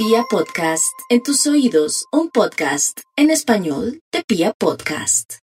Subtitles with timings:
[0.00, 5.38] Pia Podcast, en tus oídos, un podcast en español de Pia Podcast.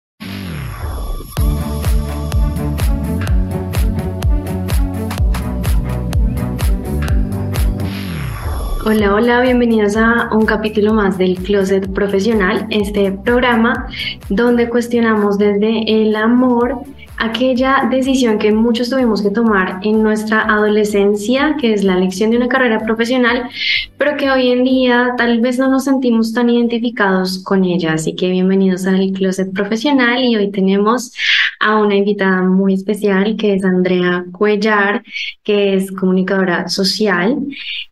[8.84, 13.88] Hola, hola, bienvenidos a un capítulo más del Closet Profesional, este programa
[14.28, 16.84] donde cuestionamos desde el amor
[17.22, 22.38] aquella decisión que muchos tuvimos que tomar en nuestra adolescencia, que es la elección de
[22.38, 23.48] una carrera profesional,
[23.96, 27.94] pero que hoy en día tal vez no nos sentimos tan identificados con ella.
[27.94, 31.14] Así que bienvenidos al Closet Profesional y hoy tenemos
[31.60, 35.04] a una invitada muy especial que es Andrea Cuellar,
[35.44, 37.38] que es comunicadora social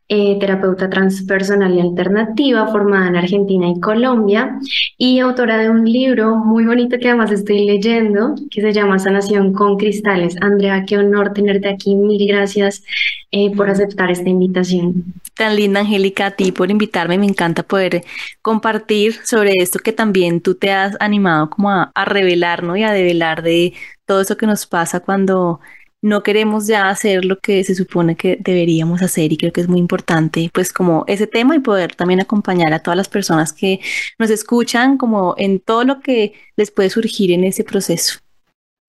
[0.09, 4.59] eh, terapeuta transpersonal y alternativa, formada en Argentina y Colombia,
[4.97, 9.53] y autora de un libro muy bonito que además estoy leyendo, que se llama Sanación
[9.53, 10.35] con Cristales.
[10.41, 11.95] Andrea, qué honor tenerte aquí.
[11.95, 12.83] Mil gracias
[13.31, 15.05] eh, por aceptar esta invitación.
[15.35, 17.17] Tan linda, Angélica, a ti por invitarme.
[17.17, 18.03] Me encanta poder
[18.41, 22.49] compartir sobre esto que también tú te has animado como a, a revelar.
[22.75, 23.73] Y a develar de
[24.05, 25.59] todo eso que nos pasa cuando
[26.01, 29.67] no queremos ya hacer lo que se supone que deberíamos hacer y creo que es
[29.67, 33.79] muy importante pues como ese tema y poder también acompañar a todas las personas que
[34.17, 38.19] nos escuchan como en todo lo que les puede surgir en ese proceso.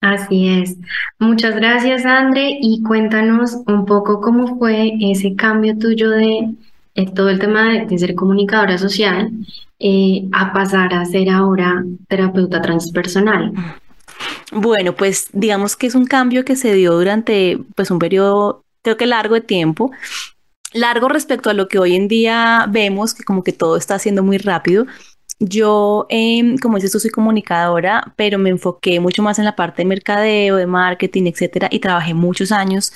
[0.01, 0.79] Así es.
[1.19, 6.55] Muchas gracias, Andre, y cuéntanos un poco cómo fue ese cambio tuyo de,
[7.15, 9.31] todo el tema de, ser comunicadora social
[9.79, 13.53] eh, a pasar a ser ahora terapeuta transpersonal.
[14.53, 18.97] Bueno, pues digamos que es un cambio que se dio durante pues un periodo, creo
[18.97, 19.93] que largo de tiempo,
[20.73, 24.23] largo respecto a lo que hoy en día vemos, que como que todo está haciendo
[24.23, 24.87] muy rápido.
[25.39, 29.87] Yo, eh, como dices, soy comunicadora, pero me enfoqué mucho más en la parte de
[29.87, 32.93] mercadeo, de marketing, etcétera, y trabajé muchos años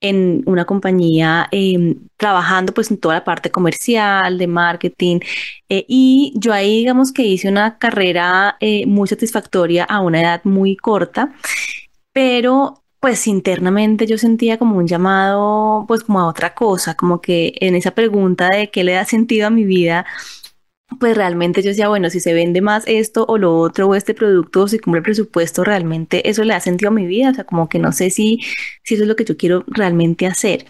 [0.00, 5.20] en una compañía em, trabajando pues en toda la parte comercial, de marketing,
[5.68, 10.40] eh, y yo ahí digamos que hice una carrera eh, muy satisfactoria a una edad
[10.44, 11.32] muy corta,
[12.12, 17.54] pero pues internamente yo sentía como un llamado pues como a otra cosa, como que
[17.60, 20.04] en esa pregunta de qué le da sentido a mi vida,
[21.00, 24.14] pues realmente yo decía, bueno, si se vende más esto o lo otro o este
[24.14, 27.44] producto o si cumple presupuesto, realmente eso le da sentido a mi vida, o sea,
[27.44, 28.40] como que no sé si,
[28.82, 30.66] si eso es lo que yo quiero realmente hacer.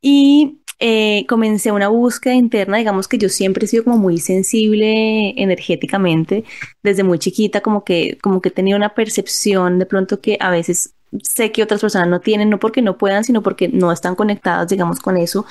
[0.00, 5.34] Y eh, comencé una búsqueda interna, digamos que yo siempre he sido como muy sensible
[5.40, 6.44] energéticamente,
[6.82, 10.94] desde muy chiquita, como que, como que tenía una percepción de pronto que a veces
[11.22, 14.68] sé que otras personas no tienen, no porque no puedan, sino porque no están conectadas,
[14.68, 15.46] digamos, con eso.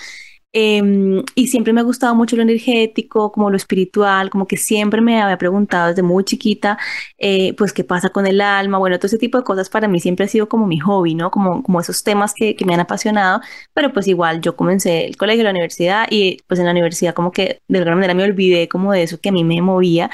[0.58, 5.02] Em, y siempre me ha gustado mucho lo energético, como lo espiritual, como que siempre
[5.02, 6.78] me había preguntado desde muy chiquita,
[7.18, 10.00] eh, pues qué pasa con el alma, bueno, todo ese tipo de cosas para mí
[10.00, 11.30] siempre ha sido como mi hobby, ¿no?
[11.30, 13.42] Como, como esos temas que, que me han apasionado,
[13.74, 17.34] pero pues igual yo comencé el colegio, la universidad y pues en la universidad como
[17.34, 20.10] que de alguna manera me olvidé como de eso que a mí me movía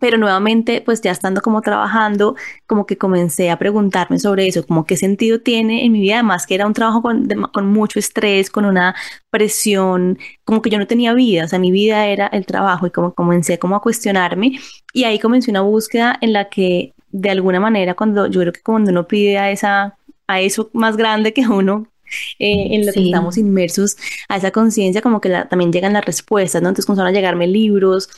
[0.00, 4.84] pero nuevamente, pues ya estando como trabajando, como que comencé a preguntarme sobre eso, como
[4.84, 8.50] qué sentido tiene en mi vida, además que era un trabajo con, con, mucho estrés,
[8.50, 8.94] con una
[9.30, 12.90] presión, como que yo no tenía vida, o sea, mi vida era el trabajo y
[12.90, 14.58] como comencé como a cuestionarme
[14.92, 18.60] y ahí comencé una búsqueda en la que de alguna manera cuando yo creo que
[18.62, 21.86] cuando uno pide a esa a eso más grande que uno
[22.38, 23.96] eh, en lo que estamos inmersos,
[24.28, 26.68] a esa conciencia, como que también llegan las respuestas, ¿no?
[26.68, 28.08] Entonces comenzaron a llegarme libros,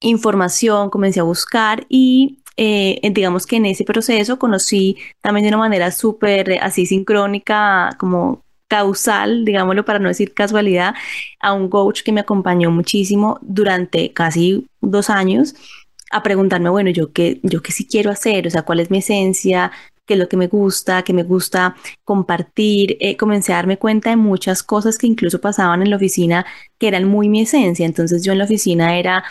[0.00, 5.58] información, comencé a buscar y eh, digamos que en ese proceso conocí también de una
[5.58, 10.94] manera súper así sincrónica, como causal, digámoslo para no decir casualidad,
[11.40, 15.54] a un coach que me acompañó muchísimo durante casi dos años
[16.12, 18.98] a preguntarme, bueno, yo qué, yo qué sí quiero hacer, o sea, cuál es mi
[18.98, 19.72] esencia,
[20.06, 22.96] qué es lo que me gusta, qué me gusta compartir.
[23.00, 26.44] Eh, comencé a darme cuenta de muchas cosas que incluso pasaban en la oficina
[26.78, 27.86] que eran muy mi esencia.
[27.86, 29.24] Entonces yo en la oficina era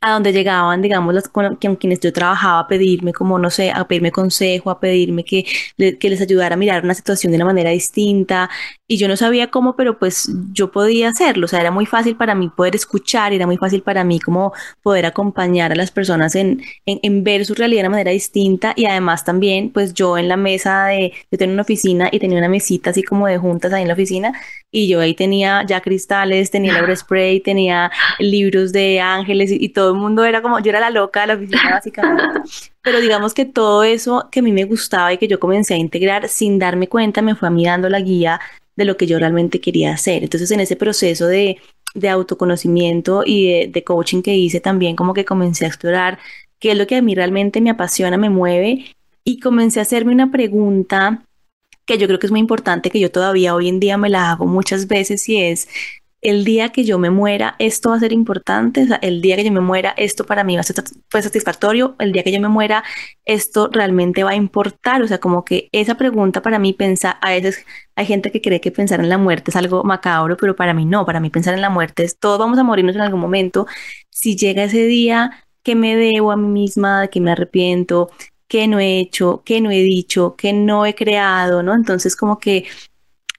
[0.00, 3.86] a donde llegaban, digamos, los, con, quienes yo trabajaba a pedirme como, no sé, a
[3.86, 5.44] pedirme consejo, a pedirme que,
[5.76, 8.50] que les ayudara a mirar una situación de una manera distinta.
[8.86, 11.46] Y yo no sabía cómo, pero pues yo podía hacerlo.
[11.46, 14.52] O sea, era muy fácil para mí poder escuchar, era muy fácil para mí como
[14.82, 18.74] poder acompañar a las personas en, en, en ver su realidad de una manera distinta.
[18.76, 22.36] Y además también, pues yo en la mesa de, yo tenía una oficina y tenía
[22.36, 24.38] una mesita así como de juntas ahí en la oficina.
[24.70, 29.70] Y yo ahí tenía ya cristales, tenía el spray, tenía libros de ángeles y, y
[29.70, 32.40] todo el mundo era como, yo era la loca de la oficina básicamente.
[32.82, 35.78] Pero digamos que todo eso que a mí me gustaba y que yo comencé a
[35.78, 38.38] integrar sin darme cuenta me fue a mí dando la guía
[38.76, 40.22] de lo que yo realmente quería hacer.
[40.22, 41.58] Entonces en ese proceso de,
[41.94, 46.18] de autoconocimiento y de, coaching que hice también como que comencé a explorar
[46.58, 48.84] qué es lo que a mí realmente me apasiona, me mueve
[49.24, 51.24] y comencé a hacerme una pregunta
[51.86, 54.30] que yo creo que es muy importante, que yo todavía hoy en día me la
[54.30, 55.68] hago muchas veces y es,
[56.24, 59.36] el día que yo me muera, esto va a ser importante, o sea, el día
[59.36, 60.76] que yo me muera, esto para mí va a ser
[61.22, 62.82] satisfactorio, el día que yo me muera,
[63.26, 67.30] esto realmente va a importar, o sea, como que esa pregunta para mí pensa, a
[67.30, 70.72] veces hay gente que cree que pensar en la muerte es algo macabro, pero para
[70.74, 73.20] mí no, para mí pensar en la muerte es, todos vamos a morirnos en algún
[73.20, 73.66] momento,
[74.10, 78.10] si llega ese día, que me debo a mí misma, que me arrepiento,
[78.48, 81.74] que no he hecho, que no he dicho, que no he creado, ¿no?
[81.74, 82.66] Entonces como que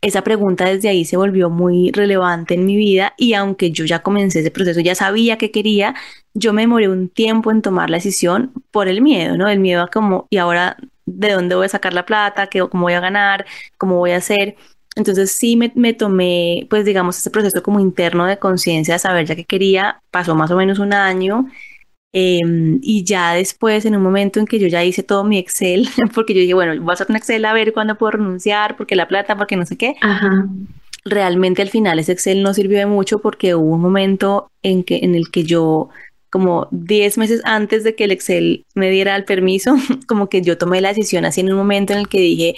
[0.05, 4.03] esa pregunta desde ahí se volvió muy relevante en mi vida y aunque yo ya
[4.03, 5.95] comencé ese proceso, ya sabía que quería,
[6.35, 9.49] yo me demoré un tiempo en tomar la decisión por el miedo, ¿no?
[9.49, 12.47] El miedo a como, y ahora, ¿de dónde voy a sacar la plata?
[12.47, 13.45] ¿Qué, ¿Cómo voy a ganar?
[13.77, 14.55] ¿Cómo voy a hacer?
[14.95, 19.25] Entonces sí me, me tomé, pues digamos, ese proceso como interno de conciencia, de saber
[19.25, 21.47] ya que quería, pasó más o menos un año
[22.17, 25.85] Em, y ya después, en un momento en que yo ya hice todo mi Excel,
[26.15, 28.95] porque yo dije, bueno, voy a hacer un Excel a ver cuándo puedo renunciar, porque
[28.95, 29.95] la plata, porque no sé qué.
[31.03, 34.99] Realmente al final ese Excel no sirvió de mucho porque hubo un momento en, que,
[35.03, 35.89] en el que yo,
[36.29, 39.75] como 10 meses antes de que el Excel me diera el permiso,
[40.07, 42.55] como que yo tomé la decisión así en un momento en el que dije,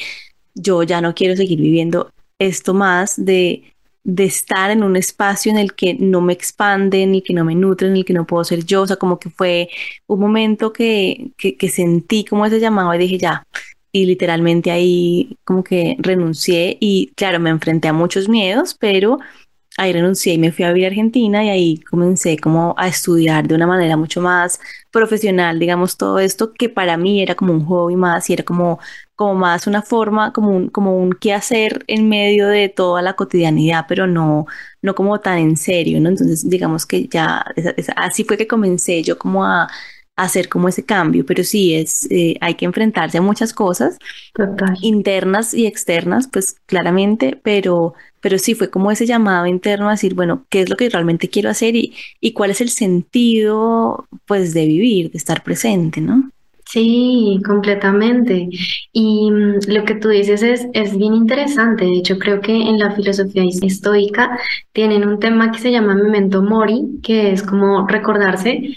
[0.53, 3.73] yo ya no quiero seguir viviendo esto más de
[4.07, 7.55] de estar en un espacio en el que no me expanden y que no me
[7.55, 8.83] nutren, en el que no puedo ser yo.
[8.83, 9.69] O sea, como que fue
[10.07, 13.43] un momento que, que, que sentí como ese llamado y dije ya.
[13.91, 19.19] Y literalmente ahí como que renuncié y claro, me enfrenté a muchos miedos, pero
[19.77, 23.47] ahí renuncié y me fui a vivir a Argentina y ahí comencé como a estudiar
[23.47, 24.59] de una manera mucho más
[24.91, 28.79] profesional, digamos, todo esto que para mí era como un hobby más y era como,
[29.15, 33.13] como más una forma, como un, como un qué hacer en medio de toda la
[33.15, 34.45] cotidianidad, pero no,
[34.81, 36.09] no como tan en serio, ¿no?
[36.09, 37.45] Entonces, digamos que ya,
[37.95, 39.67] así fue que comencé yo como a,
[40.17, 43.97] hacer como ese cambio, pero sí es, eh, hay que enfrentarse a muchas cosas
[44.81, 50.15] internas y externas, pues claramente, pero, pero sí fue como ese llamado interno a decir,
[50.15, 54.53] bueno, ¿qué es lo que realmente quiero hacer y, y cuál es el sentido, pues,
[54.53, 56.31] de vivir, de estar presente, ¿no?
[56.65, 58.49] Sí, completamente.
[58.91, 61.85] Y mm, lo que tú dices es, es bien interesante.
[61.85, 64.37] De hecho, creo que en la filosofía estoica
[64.73, 68.75] tienen un tema que se llama memento mori, que es como recordarse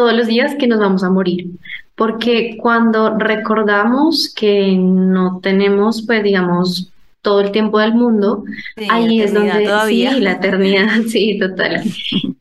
[0.00, 1.50] todos los días que nos vamos a morir.
[1.94, 8.44] Porque cuando recordamos que no tenemos, pues digamos, todo el tiempo del mundo,
[8.88, 10.14] ahí es donde todavía.
[10.14, 11.82] sí, la eternidad, sí, total.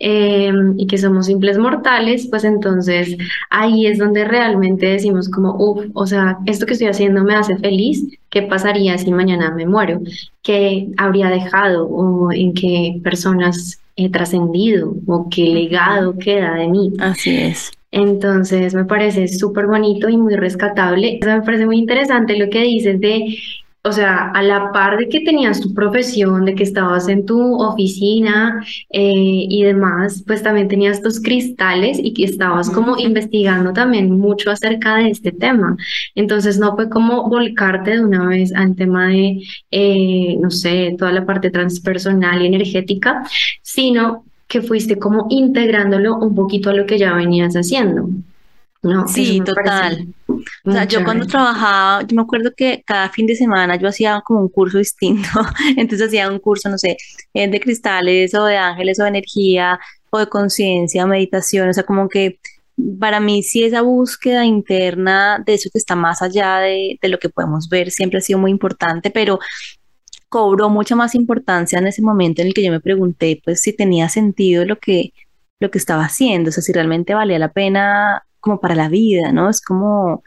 [0.01, 3.17] Em, y que somos simples mortales, pues entonces
[3.49, 7.57] ahí es donde realmente decimos como, uff, o sea, esto que estoy haciendo me hace
[7.57, 9.99] feliz, ¿qué pasaría si mañana me muero?
[10.41, 16.93] ¿Qué habría dejado o en qué personas he trascendido o qué legado queda de mí?
[16.99, 17.71] Así es.
[17.91, 21.19] Entonces me parece súper bonito y muy rescatable.
[21.25, 23.35] me parece muy interesante lo que dices de
[23.81, 27.55] o sea, a la par de que tenías tu profesión, de que estabas en tu
[27.61, 34.19] oficina eh, y demás, pues también tenías tus cristales y que estabas como investigando también
[34.19, 35.77] mucho acerca de este tema.
[36.13, 39.41] Entonces no fue como volcarte de una vez al tema de,
[39.71, 43.23] eh, no sé, toda la parte transpersonal y energética,
[43.61, 48.09] sino que fuiste como integrándolo un poquito a lo que ya venías haciendo.
[48.81, 50.07] No, sí, total.
[50.65, 54.21] O sea, yo cuando trabajaba, yo me acuerdo que cada fin de semana yo hacía
[54.25, 55.29] como un curso distinto.
[55.77, 56.97] Entonces hacía un curso, no sé,
[57.33, 59.79] eh, de cristales o de ángeles o de energía
[60.09, 61.69] o de conciencia, meditación.
[61.69, 62.39] O sea, como que
[62.99, 67.19] para mí sí esa búsqueda interna de eso que está más allá de, de lo
[67.19, 69.39] que podemos ver siempre ha sido muy importante, pero
[70.29, 73.73] cobró mucha más importancia en ese momento en el que yo me pregunté pues si
[73.73, 75.11] tenía sentido lo que
[75.59, 79.31] lo que estaba haciendo, o sea, si realmente valía la pena como para la vida,
[79.31, 79.49] ¿no?
[79.49, 80.23] Es como,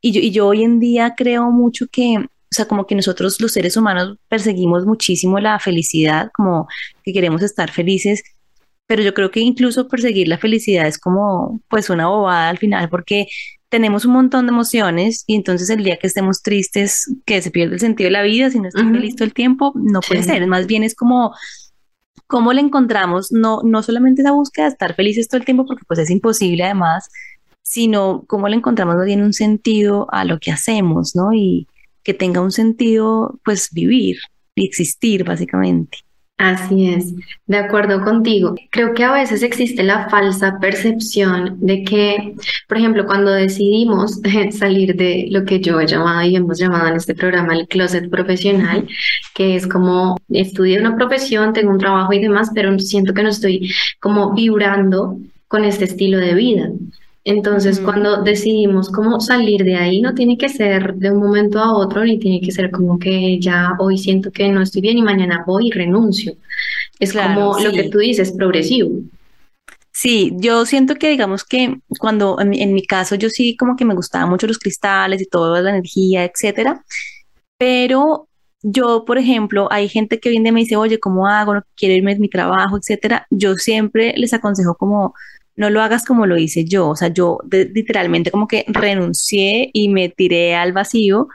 [0.00, 3.40] y yo, y yo hoy en día creo mucho que, o sea, como que nosotros
[3.40, 6.68] los seres humanos perseguimos muchísimo la felicidad, como
[7.02, 8.22] que queremos estar felices,
[8.86, 12.88] pero yo creo que incluso perseguir la felicidad es como, pues, una bobada al final,
[12.90, 13.26] porque
[13.70, 17.74] tenemos un montón de emociones y entonces el día que estemos tristes, que se pierde
[17.74, 20.46] el sentido de la vida, si no estoy feliz todo el tiempo, no puede ser,
[20.46, 21.34] más bien es como
[22.26, 25.84] cómo le encontramos, no, no solamente esa búsqueda de estar felices todo el tiempo, porque
[25.86, 27.08] pues es imposible además,
[27.64, 31.32] sino cómo le encontramos no tiene un sentido a lo que hacemos, ¿no?
[31.32, 31.66] Y
[32.04, 34.18] que tenga un sentido, pues, vivir
[34.54, 35.98] y existir, básicamente.
[36.36, 37.14] Así es,
[37.46, 38.54] de acuerdo contigo.
[38.70, 42.34] Creo que a veces existe la falsa percepción de que,
[42.68, 46.96] por ejemplo, cuando decidimos salir de lo que yo he llamado y hemos llamado en
[46.96, 48.86] este programa el closet profesional,
[49.34, 53.30] que es como estudié una profesión, tengo un trabajo y demás, pero siento que no
[53.30, 55.16] estoy como vibrando
[55.48, 56.68] con este estilo de vida.
[57.26, 61.72] Entonces, cuando decidimos cómo salir de ahí, no tiene que ser de un momento a
[61.72, 65.02] otro, ni tiene que ser como que ya hoy siento que no estoy bien y
[65.02, 66.36] mañana voy y renuncio,
[66.98, 69.00] Es como lo que tú dices, progresivo.
[69.90, 73.84] Sí, yo siento que digamos que cuando en, en, mi caso yo sí como que
[73.84, 76.84] me gustaban mucho los cristales y toda la energía, etcétera,
[77.56, 78.28] pero
[78.66, 81.54] yo, por ejemplo, hay gente que viene y me dice, oye, ¿cómo hago?
[81.54, 83.26] No quiero irme de mi trabajo, etcétera.
[83.30, 85.14] Yo siempre les aconsejo como
[85.56, 89.88] no lo hagas como lo hice yo, o sea, yo literalmente como que renuncié y
[89.88, 91.28] me tiré al vacío.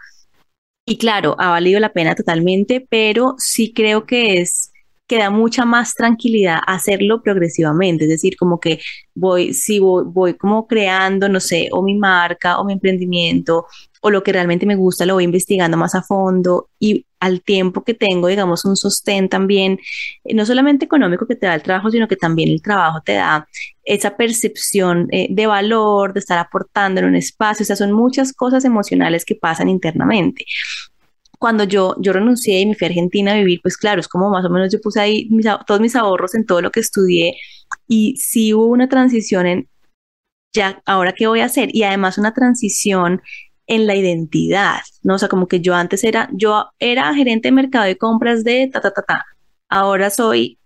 [0.86, 4.72] Y claro, ha valido la pena totalmente, pero sí creo que es
[5.10, 8.80] que da mucha más tranquilidad hacerlo progresivamente, es decir, como que
[9.16, 13.66] voy, si voy, voy como creando, no sé, o mi marca o mi emprendimiento
[14.02, 17.84] o lo que realmente me gusta, lo voy investigando más a fondo y al tiempo
[17.84, 19.80] que tengo, digamos, un sostén también,
[20.24, 23.14] eh, no solamente económico que te da el trabajo, sino que también el trabajo te
[23.14, 23.48] da
[23.84, 28.34] esa percepción eh, de valor, de estar aportando en un espacio, o sea, son muchas
[28.34, 30.46] cosas emocionales que pasan internamente.
[31.38, 34.30] Cuando yo, yo renuncié y me fui a Argentina a vivir, pues claro, es como
[34.30, 35.30] más o menos yo puse ahí
[35.66, 37.36] todos mis ahorros en todo lo que estudié
[37.88, 39.70] y sí hubo una transición en
[40.54, 43.22] ya, ahora qué voy a hacer y además una transición
[43.70, 45.16] en la identidad, ¿no?
[45.16, 48.68] O sea, como que yo antes era, yo era gerente de mercado de compras de
[48.74, 49.26] ta, ta, ta, ta.
[49.70, 50.58] Ahora soy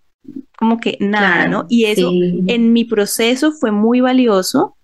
[0.58, 1.66] como que nada, ¿no?
[1.68, 4.78] Y eso en mi proceso fue muy valioso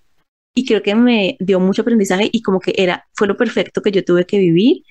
[0.54, 3.92] y creo que me dio mucho aprendizaje y como que era, fue lo perfecto que
[3.92, 4.84] yo tuve que vivir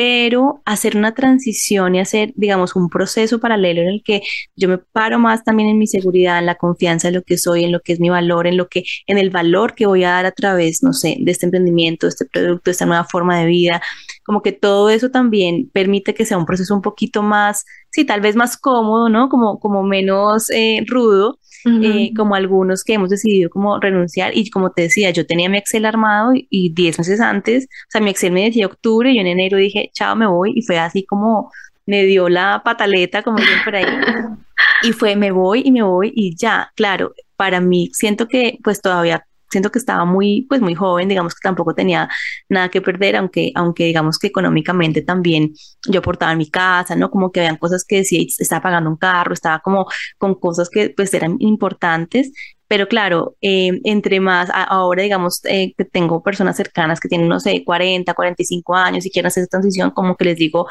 [0.00, 4.22] pero hacer una transición y hacer, digamos, un proceso paralelo en el que
[4.56, 7.64] yo me paro más también en mi seguridad, en la confianza en lo que soy,
[7.64, 10.12] en lo que es mi valor, en lo que, en el valor que voy a
[10.12, 13.38] dar a través, no sé, de este emprendimiento, de este producto, de esta nueva forma
[13.38, 13.82] de vida,
[14.24, 18.22] como que todo eso también permite que sea un proceso un poquito más, sí, tal
[18.22, 19.28] vez más cómodo, ¿no?
[19.28, 24.70] Como, como menos eh, rudo, eh, como algunos que hemos decidido como renunciar y como
[24.70, 28.32] te decía, yo tenía mi Excel armado y 10 meses antes, o sea, mi Excel
[28.32, 30.52] me decía octubre y yo en enero dije, chao, me voy.
[30.54, 31.50] Y fue así como
[31.86, 33.84] me dio la pataleta, como dicen por ahí,
[34.82, 38.80] y fue, me voy y me voy y ya, claro, para mí siento que pues
[38.80, 42.08] todavía siento que estaba muy, pues muy joven, digamos que tampoco tenía
[42.48, 45.52] nada que perder, aunque, aunque digamos que económicamente también
[45.88, 47.10] yo aportaba en mi casa, ¿no?
[47.10, 49.86] Como que habían cosas que decía, estaba pagando un carro, estaba como
[50.18, 52.32] con cosas que pues eran importantes,
[52.70, 57.40] pero claro, eh, entre más, ahora digamos eh, que tengo personas cercanas que tienen, no
[57.40, 60.68] sé, 40, 45 años y quieren hacer esa transición, como que les digo,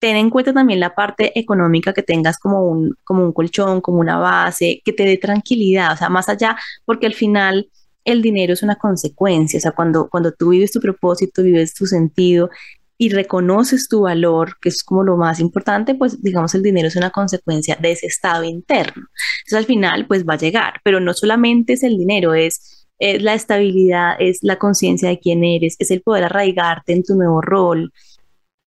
[0.00, 4.00] ten en cuenta también la parte económica, que tengas como un, como un colchón, como
[4.00, 7.70] una base, que te dé tranquilidad, o sea, más allá, porque al final
[8.04, 11.86] el dinero es una consecuencia, o sea, cuando, cuando tú vives tu propósito, vives tu
[11.86, 12.50] sentido
[12.96, 16.96] y reconoces tu valor, que es como lo más importante, pues digamos el dinero es
[16.96, 19.04] una consecuencia de ese estado interno.
[19.38, 23.22] Entonces al final pues va a llegar, pero no solamente es el dinero, es, es
[23.22, 27.40] la estabilidad, es la conciencia de quién eres, es el poder arraigarte en tu nuevo
[27.40, 27.92] rol,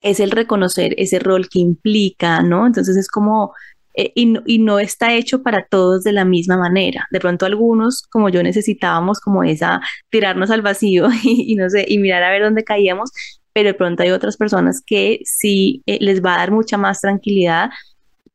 [0.03, 2.67] es el reconocer ese rol que implica, ¿no?
[2.67, 3.53] Entonces es como,
[3.95, 7.07] eh, y, no, está hecho para todos de la misma manera.
[7.11, 11.97] De pronto algunos, como yo, necesitábamos como esa, tirarnos al vacío y, no sé, y
[11.97, 13.11] mirar a ver dónde caíamos,
[13.53, 17.01] pero de pronto hay otras personas que sí eh, les va a dar mucha más
[17.01, 17.69] tranquilidad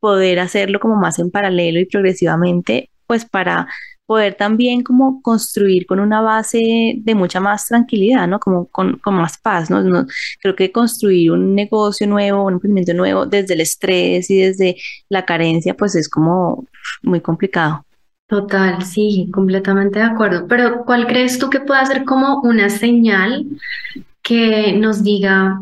[0.01, 3.69] poder hacerlo como más en paralelo y progresivamente, pues para
[4.09, 8.41] poder también como construir con una base de mucha más tranquilidad, ¿no?
[8.41, 10.07] Como con, con más paz, ¿no?
[10.41, 14.77] Creo que construir un negocio nuevo, un emprendimiento nuevo desde el estrés y desde
[15.11, 16.67] la carencia, pues es como
[17.03, 17.85] muy complicado.
[18.29, 20.47] Total, sí, completamente de acuerdo.
[20.49, 23.45] Pero ¿cuál crees tú que puede ser como una señal
[24.23, 25.61] que nos diga,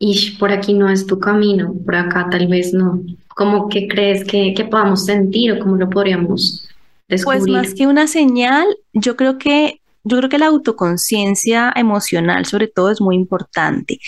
[0.00, 3.00] Ish, por aquí no es tu camino, por acá tal vez no?
[3.28, 6.68] ¿Cómo que crees que, que podamos sentir o cómo lo podríamos
[7.08, 12.68] pues más que una señal, yo creo que yo creo que la autoconciencia emocional sobre
[12.68, 13.98] todo es muy importante.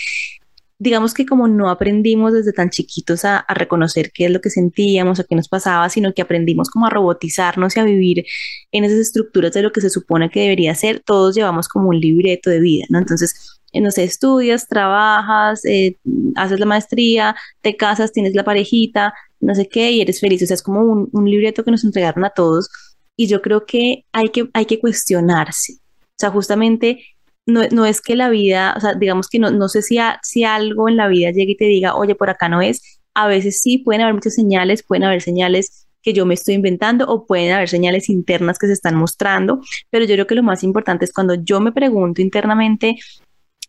[0.81, 5.19] Digamos que como no aprendimos desde tan chiquitos a, reconocer qué es lo que sentíamos
[5.19, 8.25] o qué nos pasaba, sino que aprendimos como a robotizarnos y a vivir
[8.71, 11.99] en esas estructuras de lo que se supone que debería ser, todos llevamos como un
[11.99, 12.99] libreto de vida, ¿no?
[12.99, 15.97] Entonces, eh, no sé, estudias, trabajas, eh,
[16.35, 20.41] haces la maestría, te casas, tienes la parejita, no sé qué, y eres feliz.
[20.43, 22.69] O sea, es como un, un libreto que nos entregaron a todos
[23.19, 25.73] y yo creo que hay que, hay que cuestionarse.
[25.73, 27.03] O sea, justamente
[27.45, 30.45] no, no es que la vida, o sea, digamos que no, no sé si, si
[30.45, 33.01] algo en la vida llegue y te diga, oye, por acá no es.
[33.13, 37.07] A veces sí, pueden haber muchas señales, pueden haber señales que yo me estoy inventando
[37.09, 39.59] o pueden haber señales internas que se están mostrando,
[39.89, 42.95] pero yo creo que lo más importante es cuando yo me pregunto internamente,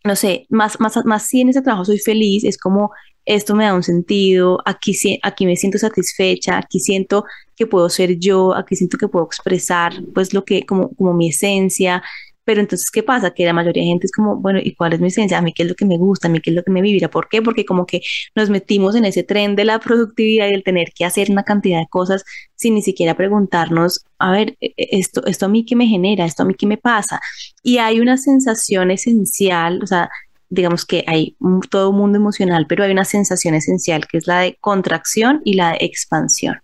[0.05, 2.91] no sé, más, más, más si en ese trabajo soy feliz, es como
[3.25, 7.25] esto me da un sentido, aquí, aquí me siento satisfecha, aquí siento
[7.61, 11.29] que puedo ser yo, aquí siento que puedo expresar pues lo que, como, como mi
[11.29, 12.01] esencia,
[12.43, 13.31] Pero entonces, ¿qué pasa?
[13.31, 15.37] Que la mayoría de gente es como, bueno, ¿y cuál es mi esencia?
[15.37, 16.81] A mí qué es lo que me gusta, a mí qué es lo que me
[16.81, 17.07] vivirá.
[17.09, 17.41] ¿Por qué?
[17.41, 18.01] Porque como que
[18.35, 21.79] nos metimos en ese tren de la productividad y el tener que hacer una cantidad
[21.79, 22.23] de cosas
[22.55, 26.25] sin ni siquiera preguntarnos, a ver, e, e, esto, esto a mí qué me genera,
[26.25, 27.19] esto a mí qué me pasa.
[27.63, 30.09] Y hay una sensación esencial, o sea,
[30.49, 31.35] digamos que hay
[31.69, 35.53] todo un mundo emocional, pero hay una sensación esencial que es la de contracción y
[35.53, 36.55] la de expansión.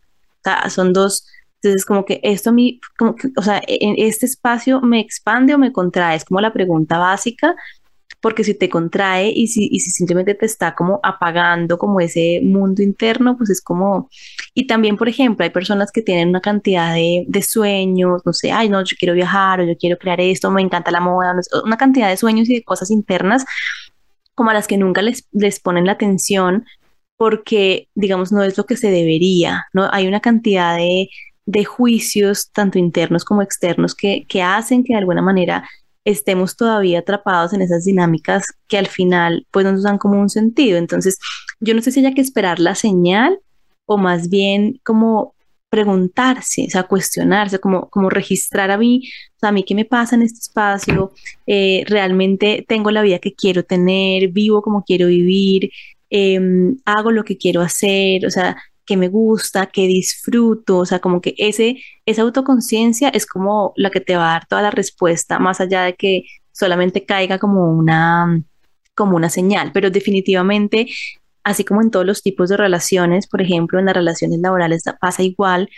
[0.70, 1.28] Son dos.
[1.62, 2.80] Entonces, como que esto a mí,
[3.36, 7.56] o sea, en este espacio me expande o me contrae, es como la pregunta básica,
[8.22, 12.42] porque si te contrae y si, y si simplemente te está como apagando como ese
[12.44, 14.10] mundo interno, pues es como,
[14.54, 18.52] y también, por ejemplo, hay personas que tienen una cantidad de, de sueños, no sé,
[18.52, 21.78] ay, no, yo quiero viajar o yo quiero crear esto, me encanta la moda, una
[21.78, 23.46] cantidad de sueños y de cosas internas
[24.36, 26.66] como a las que nunca les, les ponen la atención
[27.18, 29.90] porque, digamos, no es lo que se debería, ¿no?
[29.92, 31.10] Hay una cantidad de,
[31.46, 35.68] de juicios, tanto internos como externos, que, que hacen que de alguna manera
[36.06, 40.78] estemos todavía atrapados en esas dinámicas que al final pues nos dan como un sentido.
[40.78, 41.18] Entonces,
[41.60, 43.40] yo no sé si haya que esperar la señal
[43.86, 45.36] o más bien como
[45.70, 49.02] preguntarse, o sea, cuestionarse, como, como registrar a mí,
[49.36, 51.12] o sea, a mí qué me pasa en este espacio,
[51.46, 55.72] eh, realmente tengo la vida que quiero tener, vivo como quiero vivir,
[56.10, 61.00] em, hago lo que quiero hacer, o sea, que me gusta, que disfruto, o sea,
[61.00, 64.72] como que ese, esa autoconciencia es como la que te va a dar toda la
[64.72, 66.24] respuesta, más allá de que
[66.54, 68.42] solamente caiga como una,
[68.96, 70.88] como una señal, pero definitivamente,
[71.44, 75.22] así como en todos los tipos de relaciones, por ejemplo, en las relaciones laborales pasa
[75.24, 75.70] igual,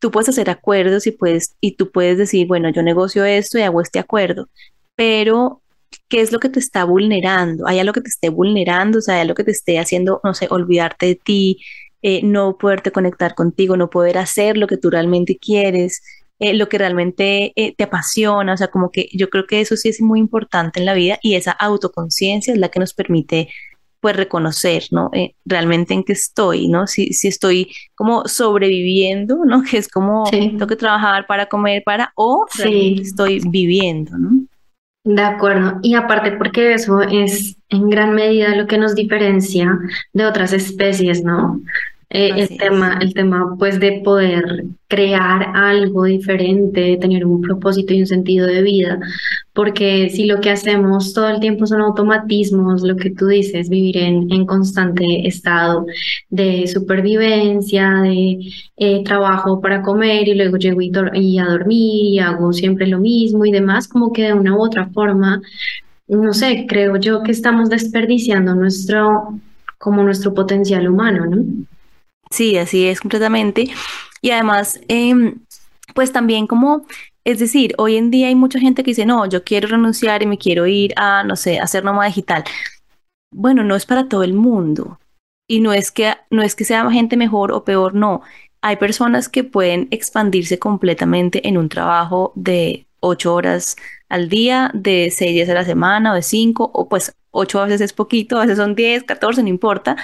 [0.00, 3.62] tú puedes hacer acuerdos y, puedes, y tú puedes decir, bueno, yo negocio esto y
[3.62, 4.48] hago este acuerdo,
[4.96, 5.62] pero
[6.08, 7.66] ¿qué es lo que te está vulnerando?
[7.66, 8.98] ¿Hay algo que te esté vulnerando?
[8.98, 11.58] O sea, ¿hay algo que te esté haciendo, no sé, olvidarte de ti,
[12.02, 16.02] eh, no poderte conectar contigo, no poder hacer lo que tú realmente quieres,
[16.38, 19.76] eh, lo que realmente eh, te apasiona, o sea, como que yo creo que eso
[19.76, 23.48] sí es muy importante en la vida y esa autoconciencia es la que nos permite
[24.00, 25.10] pues reconocer, ¿no?
[25.44, 26.86] realmente en qué estoy, ¿no?
[26.86, 29.62] Si, si estoy como sobreviviendo, ¿no?
[29.70, 34.46] Que es como tengo que trabajar para comer, para, o estoy viviendo, ¿no?
[35.10, 35.80] De acuerdo.
[35.82, 39.76] Y aparte porque eso es en gran medida lo que nos diferencia
[40.12, 41.60] de otras especies, ¿no?
[42.12, 48.00] Eh, el tema, el tema pues de poder crear algo diferente, tener un propósito y
[48.00, 48.98] un sentido de vida,
[49.52, 53.98] porque si lo que hacemos todo el tiempo son automatismos, lo que tú dices, vivir
[53.98, 55.86] en, en constante estado
[56.30, 58.40] de supervivencia, de
[58.76, 62.98] eh, trabajo para comer y luego llego y, y a dormir y hago siempre lo
[62.98, 65.40] mismo y demás, como que de una u otra forma,
[66.08, 69.38] no sé, creo yo que estamos desperdiciando nuestro
[69.78, 71.44] como nuestro potencial humano, ¿no?
[72.30, 73.70] Sí, así es completamente.
[74.22, 75.40] Y además, em,
[75.94, 76.86] pues también como,
[77.24, 80.26] es decir, hoy en día hay mucha gente que dice, no, yo quiero renunciar y
[80.26, 82.44] me quiero ir a, no sé, a hacer nómada digital.
[83.32, 84.98] Bueno, no es para todo el mundo.
[85.48, 88.22] Y no es que, no es que sea gente mejor o peor, no.
[88.62, 93.76] Hay personas que pueden expandirse completamente en un trabajo de ocho horas
[94.08, 97.80] al día, de seis días a la semana o de cinco, o pues ocho veces
[97.80, 99.96] es poquito, a veces son diez, catorce, no importa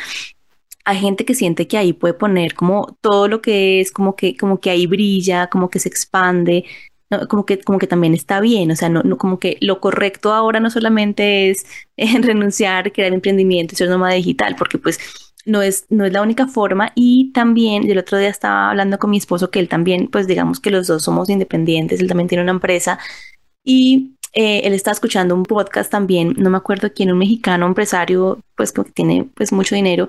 [0.87, 4.37] hay gente que siente que ahí puede poner como todo lo que es, como que,
[4.37, 6.65] como que ahí brilla, como que se expande,
[7.29, 10.33] como que, como que también está bien, o sea, no, no como que lo correcto
[10.33, 15.01] ahora no solamente es en renunciar, crear emprendimiento y ser nómada digital, porque pues
[15.45, 16.93] no es, no es la única forma.
[16.95, 20.61] Y también el otro día estaba hablando con mi esposo que él también, pues digamos
[20.61, 22.99] que los dos somos independientes, él también tiene una empresa
[23.65, 28.41] y eh, él está escuchando un podcast también, no me acuerdo quién, un mexicano, empresario,
[28.57, 30.09] pues que tiene pues mucho dinero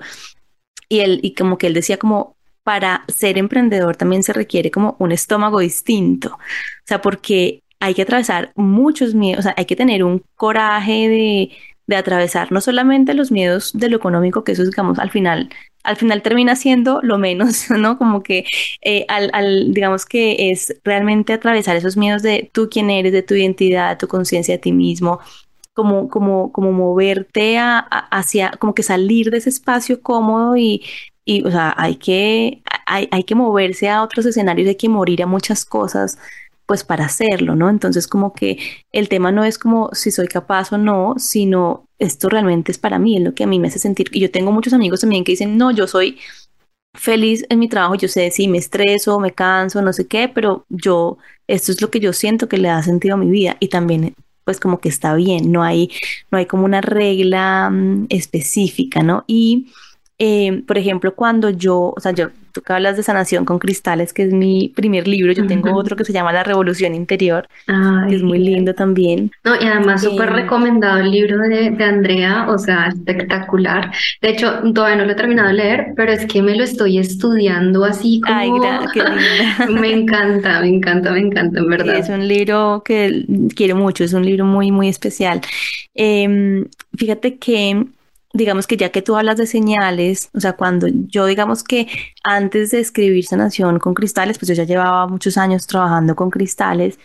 [0.88, 4.96] y él, y como que él decía como para ser emprendedor también se requiere como
[4.98, 6.34] un estómago distinto.
[6.34, 11.08] O sea, porque hay que atravesar muchos miedos, o sea, hay que tener un coraje
[11.08, 11.50] de,
[11.86, 15.48] de atravesar no solamente los miedos de lo económico, que eso digamos al final,
[15.82, 17.96] al final termina siendo lo menos, ¿no?
[17.98, 18.44] Como que
[18.82, 23.22] eh, al, al, digamos que es realmente atravesar esos miedos de tú quién eres, de
[23.22, 25.20] tu identidad, tu conciencia de ti mismo,
[25.78, 30.82] como, como, como moverte hacia, como que salir de ese espacio cómodo y,
[31.24, 35.22] y o sea, hay que, hay, hay que moverse a otros escenarios, hay que morir
[35.22, 36.18] a muchas cosas
[36.66, 37.70] pues para hacerlo, ¿no?
[37.70, 38.58] Entonces como que
[38.90, 42.98] el tema no es como si soy capaz o no, sino esto realmente es para
[42.98, 44.08] mí, es lo que a mí me hace sentir.
[44.12, 46.18] Y yo tengo muchos amigos también que dicen, no, yo soy
[46.92, 50.66] feliz en mi trabajo, yo sé si me estreso, me canso, no sé qué, pero
[50.70, 53.68] yo, esto es lo que yo siento que le da sentido a mi vida y
[53.68, 54.16] también
[54.48, 55.90] pues como que está bien, no hay,
[56.30, 59.24] no hay como una regla mm, específica, ¿no?
[59.26, 59.66] Y
[60.20, 64.12] Eh, por ejemplo, cuando yo, o sea, yo, tú que hablas de sanación con cristales,
[64.12, 67.48] que es mi primer libro, yo tengo otro que se llama La Revolución Interior,
[68.08, 69.30] que es muy lindo también.
[69.44, 73.92] No, y además súper recomendado el libro de, de, Andrea, o sea, espectacular.
[74.20, 76.98] De hecho, todavía no lo he terminado de leer, pero es que me lo estoy
[76.98, 78.36] estudiando así como...
[78.36, 78.92] Ay, linda.
[79.80, 81.96] me encanta, me encanta, me encanta, en verdad.
[81.96, 85.40] es un libro que quiero mucho, es un libro muy, muy especial.
[85.94, 86.64] Eh,
[86.96, 87.86] fíjate que
[88.32, 91.88] digamos que ya que tú hablas de señales, o sea, cuando yo digamos que
[92.22, 96.98] antes de escribir Sanación con cristales, pues yo ya llevaba muchos años trabajando con cristales,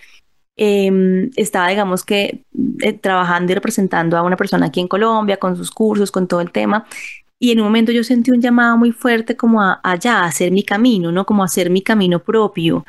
[0.57, 2.43] em, estaba digamos que
[2.81, 6.41] eh, trabajando y representando a una persona aquí en Colombia con sus cursos, con todo
[6.41, 6.85] el tema.
[7.39, 10.51] Y en un momento yo sentí un llamado muy fuerte como a allá, a hacer
[10.51, 11.25] mi camino, ¿no?
[11.25, 12.85] Como a hacer mi camino propio.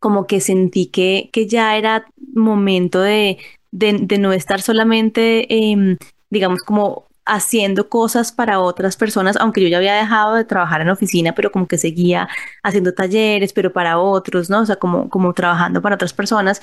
[0.00, 3.38] Como que sentí que, que ya era momento de,
[3.72, 5.96] de, no estar solamente, eh,
[6.30, 10.90] digamos, como haciendo cosas para otras personas, aunque yo ya había dejado de trabajar en
[10.90, 12.28] oficina, pero como que seguía
[12.62, 14.60] haciendo talleres, pero para otros, ¿no?
[14.60, 16.60] O sea, como, como trabajando para otras personas.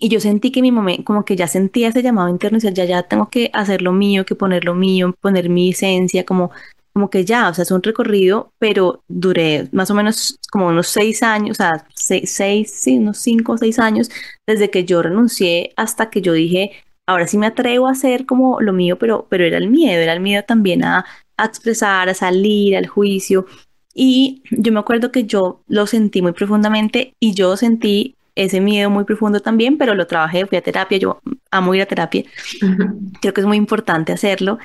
[0.00, 3.02] Y yo sentí que mi momento, como que ya sentía ese llamado interno, ya, ya
[3.02, 6.52] tengo que hacer lo mío, que poner lo mío, poner mi esencia, como,
[6.92, 10.88] como que ya, o sea, es un recorrido, pero duré más o menos como unos
[10.88, 14.10] seis años, o sea, seis, seis sí, unos cinco o seis años,
[14.46, 16.72] desde que yo renuncié hasta que yo dije,
[17.08, 20.12] ahora sí me atrevo a hacer como lo mío, pero, pero era el miedo, era
[20.12, 21.06] el miedo también a,
[21.42, 23.46] expresar, a salir al juicio.
[23.94, 28.90] Y yo me acuerdo que yo lo sentí muy profundamente y yo sentí ese miedo
[28.90, 32.24] muy profundo también, pero lo trabajé, fui a terapia, yo amo ir a terapia,
[33.20, 34.58] creo que es muy importante hacerlo.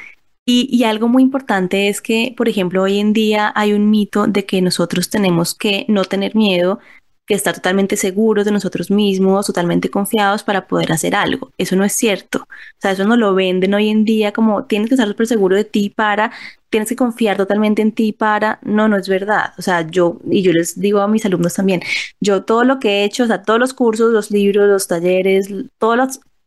[0.46, 4.28] Y, y, algo muy importante es que, por ejemplo, hoy en día hay un mito
[4.28, 6.80] de que nosotros tenemos que no tener miedo
[7.26, 11.52] que estar totalmente seguros de nosotros mismos, totalmente confiados para poder hacer algo.
[11.58, 12.40] Eso no es cierto.
[12.40, 15.56] O sea, eso no lo venden hoy en día como tienes que estar súper seguro
[15.56, 16.32] de ti para,
[16.70, 19.54] tienes que confiar totalmente en ti para, no, no es verdad.
[19.58, 21.82] O sea, yo, y yo les digo a mis alumnos también,
[22.20, 25.48] yo todo lo que he hecho, o sea, todos los cursos, los libros, los talleres,
[25.78, 25.96] todo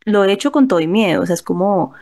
[0.05, 1.23] lo he hecho con todo y miedo.
[1.23, 1.93] O sea, es como,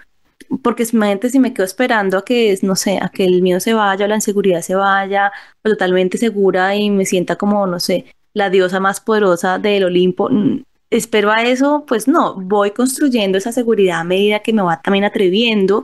[0.64, 3.74] porque imagínate si me quedo esperando a que, no sé, a que el miedo se
[3.74, 5.32] vaya o la inseguridad se vaya,
[5.64, 8.06] totalmente segura y me sienta como, no sé,
[8.36, 10.30] la diosa más poderosa del Olimpo.
[10.30, 14.82] Mm, espero a eso, pues no, voy construyendo esa seguridad a medida que me va
[14.82, 15.84] también atreviendo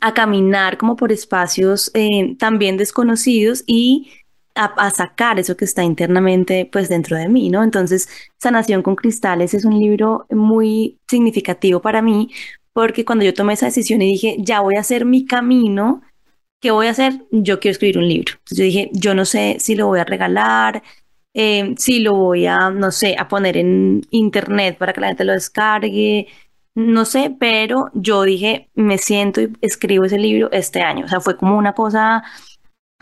[0.00, 4.10] a caminar como por espacios eh, también desconocidos y
[4.54, 7.62] a, sacar eso que está internamente pues dentro de mí, ¿no?
[7.62, 12.30] Entonces, Sanación con Cristales es un libro muy significativo para mí
[12.72, 16.02] porque cuando yo tomé esa decisión y dije, ya voy a hacer mi camino,
[16.60, 17.14] ¿qué voy a hacer?
[17.30, 18.34] Yo quiero escribir un libro.
[18.34, 20.82] Entonces yo dije, yo no sé si lo voy a regalar,
[21.34, 25.24] eh, si lo voy a, no sé, a poner en internet para que la gente
[25.24, 26.28] lo descargue,
[26.74, 31.04] no sé, pero yo dije, me siento y escribo ese libro este año.
[31.04, 32.22] O sea, fue como una cosa,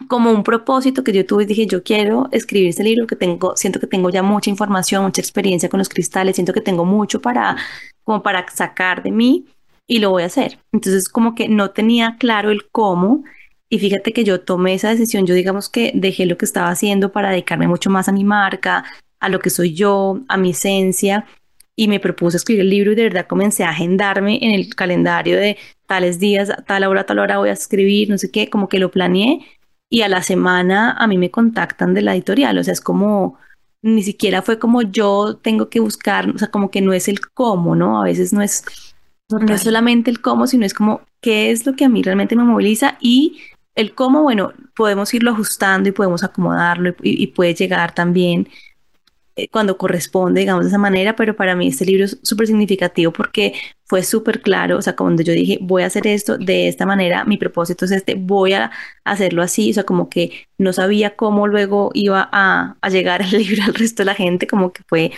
[0.08, 1.46] como un propósito que yo tuve.
[1.46, 5.20] Dije, yo quiero escribir ese libro que tengo, siento que tengo ya mucha información, mucha
[5.20, 7.56] experiencia con los cristales, siento que tengo mucho para,
[8.04, 9.46] como para sacar de mí
[9.86, 10.58] y lo voy a hacer.
[10.72, 13.24] Entonces, como que no tenía claro el cómo
[13.70, 17.12] y fíjate que yo tomé esa decisión, yo digamos que dejé lo que estaba haciendo
[17.12, 18.84] para dedicarme mucho más a mi marca,
[19.20, 21.24] a lo que soy yo, a mi esencia,
[21.76, 25.36] y me propuse escribir el libro y de verdad comencé a agendarme en el calendario
[25.36, 25.56] de
[25.86, 28.90] tales días, tal hora, tal hora voy a escribir, no sé qué, como que lo
[28.90, 29.46] planeé
[29.88, 33.38] y a la semana a mí me contactan de la editorial, o sea, es como,
[33.82, 37.20] ni siquiera fue como yo tengo que buscar, o sea, como que no es el
[37.20, 38.00] cómo, ¿no?
[38.00, 38.64] A veces no es,
[39.30, 42.34] no es solamente el cómo, sino es como qué es lo que a mí realmente
[42.34, 43.38] me moviliza y
[43.80, 48.48] el cómo, bueno, podemos irlo ajustando y podemos acomodarlo y, puede llegar también
[49.36, 53.12] eh, cuando corresponde, digamos, de esa manera, pero para mí este libro es súper significativo
[53.12, 53.54] porque
[53.86, 57.24] fue súper claro, o sea, cuando yo dije, voy a hacer esto de esta manera,
[57.24, 58.70] mi propósito es este, voy a
[59.04, 63.30] hacerlo así, o sea, como que no sabía cómo luego iba a, a llegar el
[63.38, 65.12] libro al resto de la gente, como que fue,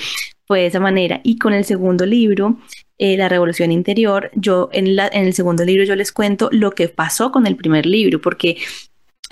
[0.47, 1.21] fue de esa manera.
[1.25, 2.59] Y con el segundo libro,
[2.99, 6.73] eh, la revolución interior, yo en, la, en el segundo libro yo les cuento lo
[6.73, 8.59] que pasó con el primer libro, porque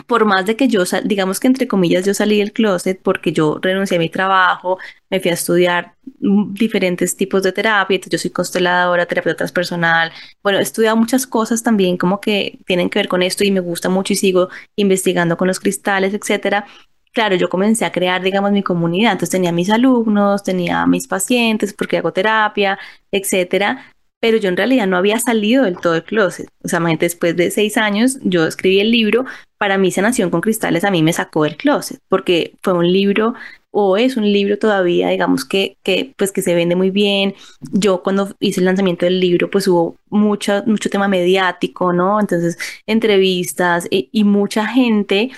[0.07, 3.59] por más de que yo, digamos que entre comillas, yo salí del closet porque yo
[3.61, 8.23] renuncié a mi trabajo, me fui a estudiar mm, diferentes tipos de terapia, entonces yo
[8.23, 13.09] soy consteladora, terapeuta transpersonal, bueno, he estudiado muchas cosas también como que tienen que ver
[13.09, 16.67] con esto y me gusta mucho y sigo investigando con los cristales, etcétera,
[17.13, 19.13] claro, yo comencé a crear, digamos, mi comunidad.
[19.13, 22.79] Entonces tenía mis alumnos, tenía mis pacientes, porque hago terapia,
[23.11, 23.93] etcétera.
[24.21, 26.49] Pero yo en realidad no había salido del todo del closet.
[26.63, 29.25] O sea, después de seis años, yo escribí el libro.
[29.59, 33.35] Para mí, Sanación con Cristales a mí me sacó del closet, porque fue un libro
[33.73, 37.35] o es un libro todavía, digamos que, que, pues que se vende muy bien.
[37.73, 42.21] Yo cuando hice el lanzamiento del libro, pues hubo mucho, mucho tema mediático, ¿no?
[42.21, 45.31] Entonces, entrevistas y, y mucha gente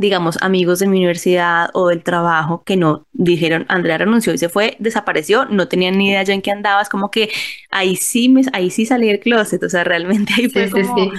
[0.00, 4.48] digamos, amigos de mi universidad o del trabajo que no dijeron, Andrea renunció y se
[4.48, 7.30] fue, desapareció, no tenían ni idea yo en qué andaba, es como que
[7.70, 11.12] ahí sí, me, ahí sí salí del closet, o sea, realmente ahí fue como,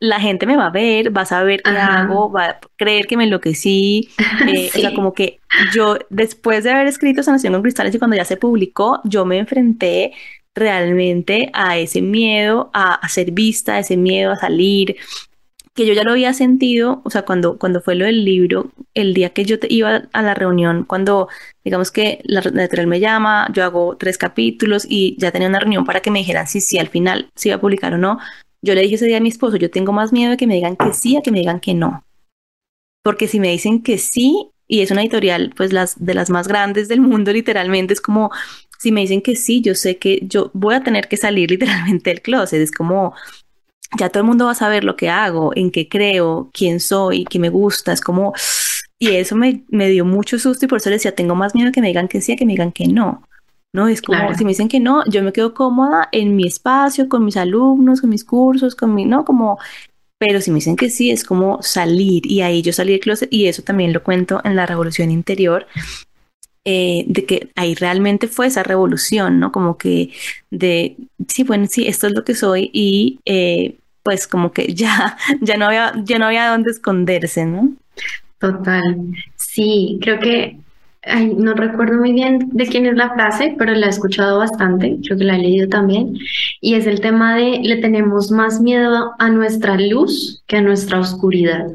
[0.00, 3.16] la gente me va a ver, va a saber qué hago, va a creer que
[3.16, 4.08] me enloquecí.
[4.48, 5.38] Eh, O sea, como que
[5.72, 9.38] yo, después de haber escrito Sanación con Cristales y cuando ya se publicó, yo me
[9.38, 10.12] enfrenté
[10.56, 14.96] realmente a ese miedo a, a ser vista, a ese miedo a salir,
[15.74, 19.14] que yo ya lo había sentido, o sea, cuando, cuando fue lo del libro, el
[19.14, 21.28] día que yo te iba a la reunión, cuando
[21.64, 25.84] digamos que la editorial me llama, yo hago tres capítulos y ya tenía una reunión
[25.84, 28.18] para que me dijeran si sí al final se iba a publicar o no,
[28.62, 30.54] yo le dije ese día a mi esposo, yo tengo más miedo de que me
[30.54, 32.04] digan que sí a que me digan que no.
[33.02, 36.48] Porque si me dicen que sí, y es una editorial, pues las de las más
[36.48, 38.30] grandes del mundo, literalmente, es como,
[38.78, 42.10] si me dicen que sí, yo sé que yo voy a tener que salir literalmente
[42.10, 42.60] del closet.
[42.60, 43.14] Es como,
[43.98, 47.24] ya todo el mundo va a saber lo que hago, en qué creo, quién soy,
[47.24, 47.92] qué me gusta.
[47.92, 48.32] Es como,
[48.98, 51.72] y eso me, me dio mucho susto y por eso le decía, tengo más miedo
[51.72, 53.22] que me digan que sí que me digan que no.
[53.72, 53.88] ¿no?
[53.88, 57.24] Es como, si me dicen que no, yo me quedo cómoda en mi espacio, con
[57.24, 59.24] mis alumnos, con mis cursos, con mi, ¿no?
[59.24, 59.58] Como,
[60.18, 63.32] pero si me dicen que sí, es como salir y ahí yo salí del closet
[63.32, 65.66] y eso también lo cuento en la revolución interior.
[66.64, 69.50] Eh, de que ahí realmente fue esa revolución, ¿no?
[69.50, 70.12] Como que
[70.48, 75.16] de, sí, bueno, sí, esto es lo que soy y eh, pues como que ya,
[75.40, 77.72] ya no había, ya no había dónde esconderse, ¿no?
[78.38, 78.82] Total.
[79.36, 80.58] Sí, creo que
[81.04, 84.98] Ay, no recuerdo muy bien de quién es la frase, pero la he escuchado bastante,
[85.04, 86.16] creo que la he leído también,
[86.60, 91.00] y es el tema de le tenemos más miedo a nuestra luz que a nuestra
[91.00, 91.66] oscuridad,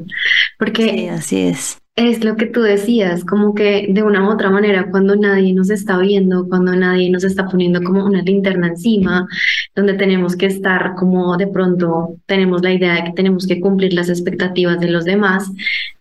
[0.58, 1.78] porque sí, así es.
[2.00, 5.68] Es lo que tú decías, como que de una u otra manera, cuando nadie nos
[5.68, 9.26] está viendo, cuando nadie nos está poniendo como una linterna encima,
[9.74, 13.94] donde tenemos que estar como de pronto tenemos la idea de que tenemos que cumplir
[13.94, 15.50] las expectativas de los demás,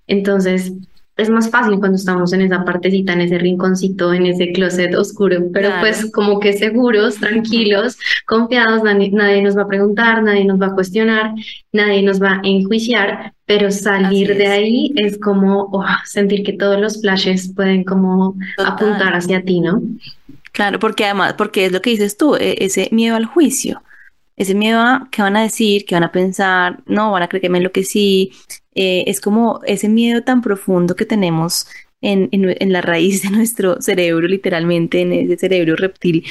[0.05, 0.71] entonces
[1.17, 5.45] es más fácil cuando estamos en esa partecita, en ese rinconcito, en ese closet oscuro,
[5.51, 10.67] pero pues como que seguros, tranquilos, confiados, nadie, nos va a preguntar, nadie nos va
[10.67, 11.33] a cuestionar,
[11.71, 16.79] nadie nos va a enjuiciar, pero salir de ahí es como oh, sentir que todos
[16.79, 19.81] los flashes pueden como apuntar hacia ti, ¿no?
[20.51, 23.81] Claro, porque además, porque es lo que dices tú, e, ese miedo al juicio,
[24.35, 27.41] ese miedo a qué van a decir, qué van a pensar, no, van a creer
[27.41, 28.31] que me enloquecí,
[28.77, 31.67] eh, es como ese miedo tan profundo que tenemos
[31.99, 36.23] en, en, la raíz de nuestro cerebro, literalmente, en ese cerebro reptil,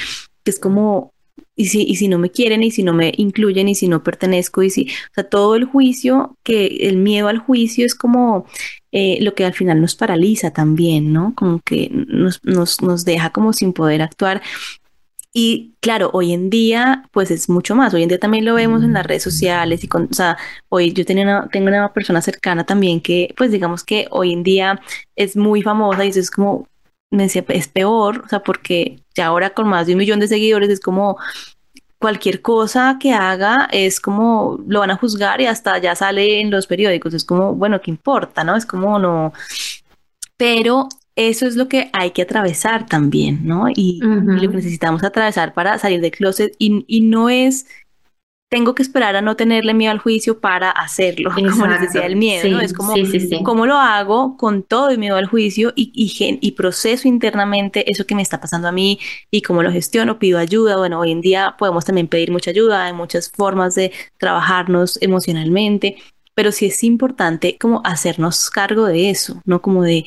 [0.45, 1.11] que es como,
[1.57, 4.01] y si, y si no me quieren, y si no me incluyen, y si no
[4.01, 8.45] pertenezco, y si, o sea, todo el juicio, que el miedo al juicio es como
[8.93, 11.33] eh, lo que al final nos paraliza también, ¿no?
[11.35, 14.41] Como que nos, nos, nos deja como sin poder actuar.
[15.39, 17.93] Y claro, hoy en día, pues es mucho más.
[17.93, 20.35] Hoy en día también lo vemos en las redes sociales y con, o sea,
[20.67, 24.41] hoy yo tenía una, tengo una persona cercana también que, pues digamos que hoy en
[24.41, 24.81] día
[25.15, 26.67] es muy famosa y eso es como,
[27.11, 30.27] me decía, es peor, o sea, porque ya ahora con más de un millón de
[30.27, 31.17] seguidores es como
[31.99, 36.49] cualquier cosa que haga es como lo van a juzgar y hasta ya sale en
[36.49, 37.13] los periódicos.
[37.13, 38.43] Es como, bueno, ¿qué importa?
[38.43, 38.55] ¿No?
[38.55, 39.33] Es como no.
[40.35, 43.65] Pero eso es lo que hay que atravesar también, ¿no?
[43.73, 47.65] Y, lo que necesitamos atravesar para salir del closet y, y, no es,
[48.49, 52.17] tengo que esperar a no tenerle miedo al juicio para hacerlo, como les decía, el
[52.17, 52.61] miedo, ¿no?
[52.61, 52.93] Es como,
[53.43, 58.05] ¿cómo lo hago con todo el miedo al juicio y, y, y, proceso internamente eso
[58.05, 58.99] que me está pasando a mí
[59.31, 60.77] y cómo lo gestiono, pido ayuda?
[60.77, 65.97] Bueno, hoy en día podemos también pedir mucha ayuda, hay muchas formas de trabajarnos emocionalmente,
[66.35, 69.63] pero sí es importante como hacernos cargo de eso, ¿no?
[69.63, 70.05] Como de,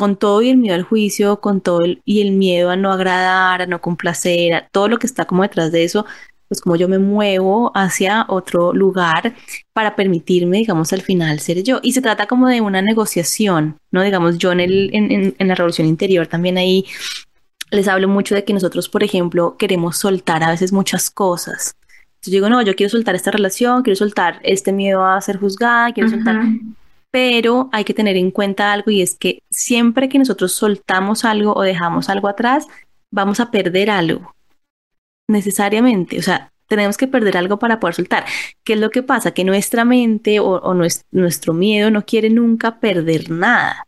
[0.00, 2.90] con todo y el miedo al juicio, con todo el, y el miedo a no
[2.90, 6.06] agradar, a no complacer, a todo lo que está como detrás de eso,
[6.48, 9.34] pues como yo me muevo hacia otro lugar
[9.74, 11.80] para permitirme, digamos, al final ser yo.
[11.82, 14.02] Y se trata como de una negociación, ¿no?
[14.02, 16.86] Digamos, yo en, el, en, la revolución interior también ahí
[17.70, 21.76] les hablo mucho de que nosotros, por ejemplo, queremos soltar a veces muchas cosas.
[22.22, 25.92] Yo digo, no, yo quiero soltar esta relación, quiero soltar este miedo a ser juzgada,
[25.92, 26.40] quiero soltar
[27.10, 31.54] pero hay que tener en cuenta algo y es que siempre que nosotros soltamos algo
[31.54, 32.66] o dejamos algo atrás,
[33.10, 34.34] vamos a perder algo,
[35.28, 38.24] necesariamente, o sea, tenemos que perder algo para poder soltar.
[38.62, 39.32] ¿Qué es lo que pasa?
[39.32, 40.72] Que nuestra mente o,
[41.10, 43.84] nuestro, miedo no quiere nunca perder nada.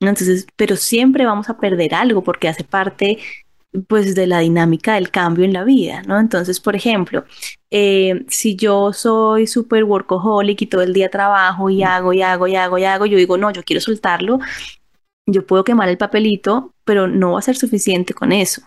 [0.00, 3.18] Entonces, pero siempre vamos a perder algo porque hace parte
[3.88, 6.18] pues de la dinámica del cambio en la vida, ¿no?
[6.20, 7.24] Entonces, por ejemplo,
[7.70, 12.46] eh, si yo soy súper workaholic y todo el día trabajo y hago y hago
[12.46, 14.38] y hago y hago, yo digo, no, yo quiero soltarlo,
[15.26, 18.62] yo puedo quemar el papelito, pero no va a ser suficiente con eso.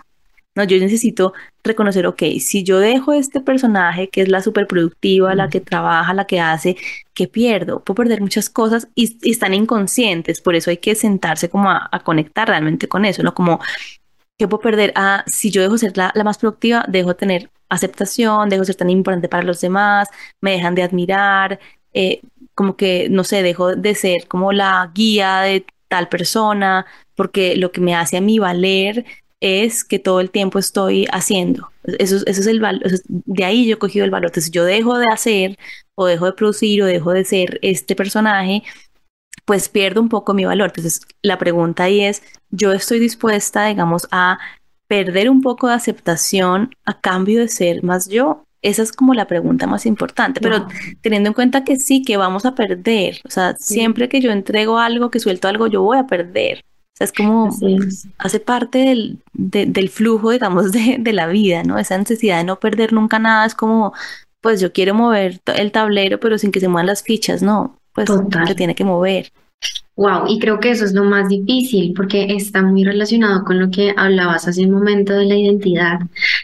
[0.56, 5.48] No, yo necesito reconocer, ok, si yo dejo este personaje que es la superproductiva, la
[5.48, 6.76] que trabaja, la que hace,
[7.13, 7.84] ¿qué pierdo?
[7.84, 12.48] Puedo perder muchas cosas y, están inconscientes, por eso hay que sentarse como a, conectar
[12.48, 13.34] realmente con eso, ¿no?
[13.34, 13.60] Como,
[14.39, 14.93] ¿qué puedo perder?
[14.95, 18.89] Ah, si yo dejo ser la, la más productiva, dejo tener aceptación, dejo ser tan
[18.89, 20.08] importante para los demás,
[20.41, 21.60] me dejan de admirar,
[21.93, 22.21] eh,
[22.56, 27.71] como que, no sé, dejo de ser como la guía de tal persona, porque lo
[27.71, 29.06] que me hace a mí valer
[29.41, 31.71] es que todo el tiempo estoy haciendo.
[31.84, 34.30] Eso, eso es el valor, de ahí yo he cogido el valor.
[34.30, 35.58] Entonces yo dejo de hacer
[35.95, 38.63] o dejo de producir o dejo de ser este personaje,
[39.50, 40.68] pues pierdo un poco mi valor.
[40.70, 44.38] Entonces la pregunta ahí es, yo estoy dispuesta, digamos, a
[44.88, 48.44] perder un poco de aceptación a cambio de ser más yo.
[48.62, 50.68] Esa es como la pregunta más importante, pero
[51.02, 54.78] teniendo en cuenta que sí, que vamos a perder, o sea, siempre que yo entrego
[54.78, 56.64] algo, que suelto algo, yo voy a perder
[57.00, 57.50] es como,
[58.20, 61.80] hace parte del, del flujo, digamos, de, de, la vida, ¿no?
[61.80, 63.94] Esa necesidad de no perder nunca nada, es como,
[64.42, 67.80] pues yo quiero mover el tablero, pero sin que se muevan las fichas, ¿no?
[67.94, 68.10] Pues
[68.48, 69.32] se tiene que mover.
[70.00, 73.69] Wow, y creo que eso es lo más difícil porque está muy relacionado con lo
[73.69, 76.00] que hablabas hace un momento de la identidad,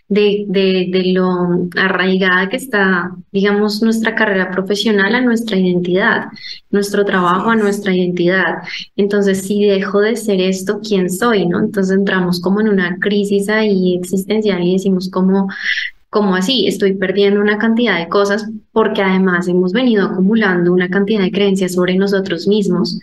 [0.09, 6.25] de, de, de, lo arraigada que está, digamos, nuestra carrera profesional a nuestra identidad,
[6.69, 8.55] nuestro trabajo a nuestra identidad.
[8.97, 11.47] Entonces, si dejo de ser esto, ¿quién soy?
[11.47, 11.59] ¿no?
[11.61, 15.47] Entonces entramos como en una crisis ahí existencial y decimos como,
[16.15, 16.65] como así?
[16.65, 21.73] Estoy perdiendo una cantidad de cosas porque además hemos venido acumulando una cantidad de creencias
[21.73, 23.01] sobre nosotros mismos.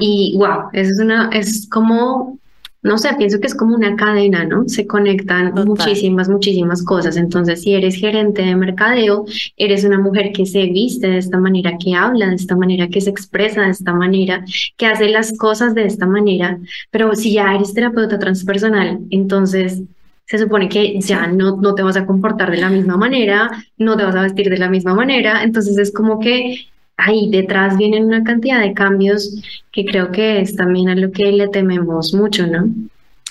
[0.00, 2.38] Y wow, eso es una, es como,
[2.82, 4.66] no sé, pienso que es como una cadena, ¿no?
[4.66, 7.18] Se conectan muchísimas, muchísimas cosas.
[7.18, 9.26] Entonces, si eres gerente de mercadeo,
[9.58, 13.02] eres una mujer que se viste de esta manera, que habla de esta manera, que
[13.02, 14.42] se expresa de esta manera,
[14.78, 16.58] que hace las cosas de esta manera.
[16.90, 19.82] Pero si ya eres terapeuta transpersonal, entonces
[20.26, 23.96] se supone que ya no, no te vas a comportar de la misma manera, no
[23.96, 28.04] te vas a vestir de la misma manera, entonces es como que ahí detrás vienen
[28.04, 32.46] una cantidad de cambios que creo que es también a lo que le tememos mucho,
[32.46, 32.68] ¿no?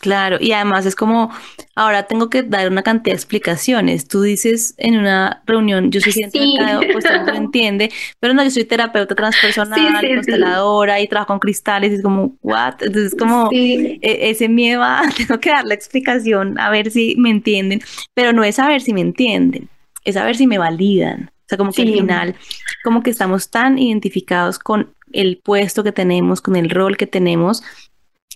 [0.05, 1.31] Claro, y además es como,
[1.73, 4.07] ahora tengo que dar una cantidad de explicaciones.
[4.07, 6.75] Tú dices en una reunión, yo soy científica, sí.
[6.75, 11.91] mercadeo, pues lo entiende, pero no, yo soy terapeuta transpersonal, consteladora y trabajo con cristales,
[11.91, 12.75] y es como, ¿what?
[12.81, 17.15] Entonces es como e, ese miedo a, tengo que dar la explicación, a ver si
[17.17, 17.81] me entienden,
[18.13, 19.69] pero no es saber si me entienden,
[20.03, 21.31] es saber si me validan.
[21.45, 22.35] O sea, como que al final,
[22.83, 27.63] como que estamos tan identificados con el puesto que tenemos, con el rol que tenemos,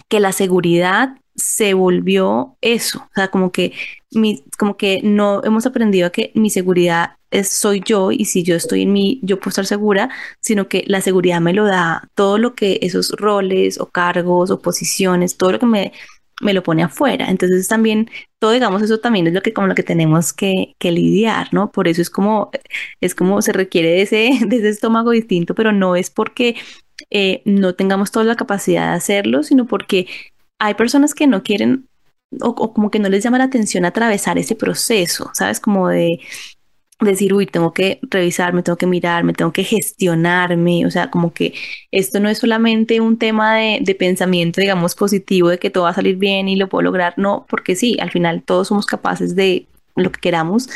[0.07, 3.73] que la seguridad se volvió eso, o sea, como que
[4.11, 8.43] mi, como que no hemos aprendido a que mi seguridad es soy yo y si
[8.43, 10.09] yo estoy en mí, yo puedo estar segura,
[10.41, 14.61] sino que la seguridad me lo da todo lo que esos roles o cargos o
[14.61, 15.93] posiciones, todo lo que me,
[16.41, 17.29] me lo pone afuera.
[17.29, 20.91] Entonces también, todo digamos, eso también es lo que como lo que tenemos que, que
[20.91, 21.71] lidiar, ¿no?
[21.71, 22.51] Por eso es como,
[23.01, 26.55] es como se requiere de ese, de ese estómago distinto, pero no es porque
[27.09, 30.07] eh, no tengamos toda la capacidad de hacerlo, sino porque
[30.59, 31.89] hay personas que no quieren
[32.41, 35.59] o, como que no les llama la atención atravesar ese proceso, ¿sabes?
[35.59, 36.19] Como de
[36.99, 41.53] decir, uy, tengo que revisarme, tengo que mirarme, tengo que gestionarme, o sea, como que
[41.91, 45.93] esto no es solamente un tema de, pensamiento, digamos, positivo, de que todo va a
[45.93, 49.65] salir bien y lo puedo lograr, no, porque sí, al final todos somos capaces de
[49.95, 50.69] lo que queramos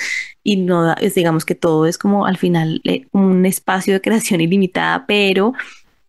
[0.44, 4.42] y no es, digamos que todo es como al final eh, un espacio de creación
[4.42, 5.54] ilimitada, pero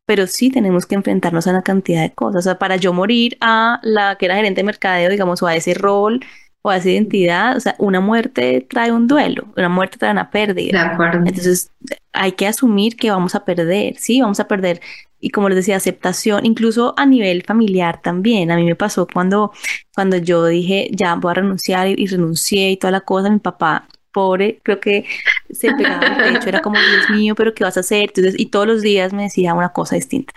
[0.07, 2.41] pero sí tenemos que enfrentarnos a una cantidad de cosas.
[2.41, 5.57] O sea, para yo morir a la que era gerente de mercadeo, digamos, o a
[5.57, 6.21] ese rol
[6.63, 10.31] o a esa identidad, o sea, una muerte trae un duelo, una muerte trae una
[10.31, 10.85] pérdida.
[10.85, 11.19] De acuerdo.
[11.19, 11.71] Entonces,
[12.13, 14.81] hay que asumir que vamos a perder, sí, vamos a perder.
[15.21, 18.51] Y como les decía, aceptación, incluso a nivel familiar también.
[18.51, 19.53] A mí me pasó cuando,
[19.95, 23.39] cuando yo dije, ya voy a renunciar y, y renuncié y toda la cosa, mi
[23.39, 25.05] papá pobre, creo que
[25.51, 28.05] se pegaba al pecho, era como, Dios mío, pero ¿qué vas a hacer?
[28.09, 30.33] Entonces, y todos los días me decía una cosa distinta.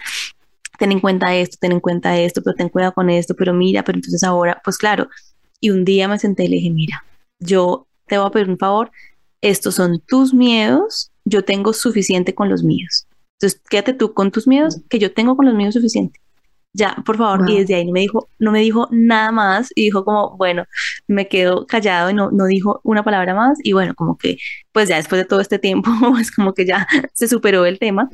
[0.77, 3.83] Ten en cuenta esto, ten en cuenta esto, pero ten cuidado con esto, pero mira,
[3.83, 5.07] pero entonces ahora, pues claro,
[5.61, 7.05] y un día me senté y le dije, mira,
[7.39, 8.91] yo te voy a pedir un favor,
[9.41, 13.07] estos son tus miedos, yo tengo suficiente con los míos.
[13.39, 16.19] Entonces, quédate tú con tus miedos, que yo tengo con los míos suficiente
[16.77, 17.49] ya, por favor.
[17.49, 20.65] Y desde ahí no me dijo, no me dijo nada más y dijo como, bueno,
[21.07, 24.37] me quedo callado y no, no dijo una palabra más y bueno, como que,
[24.71, 25.89] pues ya después de todo este tiempo,
[26.21, 28.09] es como que ya se superó el tema.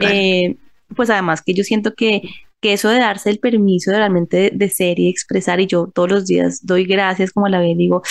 [0.00, 0.56] Eh,
[0.96, 2.22] pues además que yo siento que,
[2.60, 6.10] que eso de darse el permiso de realmente de, ser y expresar y yo todos
[6.10, 8.02] los días doy gracias como la vez digo,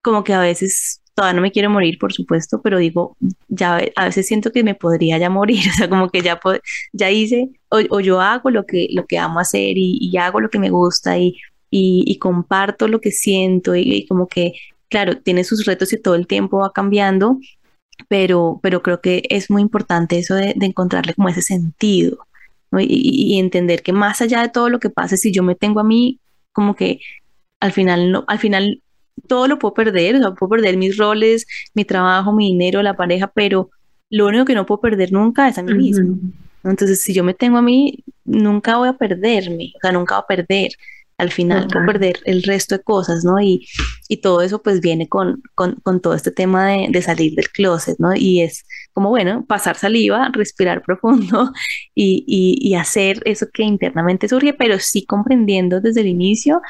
[0.00, 3.16] como que a veces todavía no me quiero morir, por supuesto, pero digo,
[3.48, 6.38] ya a veces siento que me podría ya morir, o sea, como que ya,
[6.92, 10.58] ya hice, o, yo hago lo que, lo que amo hacer y, hago lo que
[10.58, 11.36] me gusta y,
[11.70, 14.52] y, comparto lo que siento y, como que,
[14.88, 17.38] claro, tiene sus retos y todo el tiempo va cambiando,
[18.08, 22.18] pero, pero creo que es muy importante eso de, encontrarle como ese sentido
[22.78, 25.84] y, entender que más allá de todo lo que pase, si yo me tengo a
[25.84, 26.20] mí,
[26.52, 27.00] como que
[27.60, 28.82] al final no, al final
[29.26, 32.94] todo lo puedo perder, o sea, puedo perder mis roles, mi trabajo, mi dinero, la
[32.94, 33.70] pareja, pero
[34.10, 36.16] lo único que no puedo perder nunca es a mí mismo.
[36.64, 40.22] Entonces, si yo me tengo a mí, nunca voy a perderme, o sea, nunca voy
[40.24, 40.70] a perder.
[41.18, 43.40] Al final, puedo perder el resto de cosas, ¿no?
[43.40, 43.66] Y,
[44.06, 47.48] y todo eso pues viene con, con, con todo este tema de, de, salir del
[47.48, 48.14] closet, ¿no?
[48.14, 51.52] Y es como, bueno, pasar saliva, respirar profundo
[51.94, 56.60] y, y, y hacer eso que internamente surge, pero sí comprendiendo desde el inicio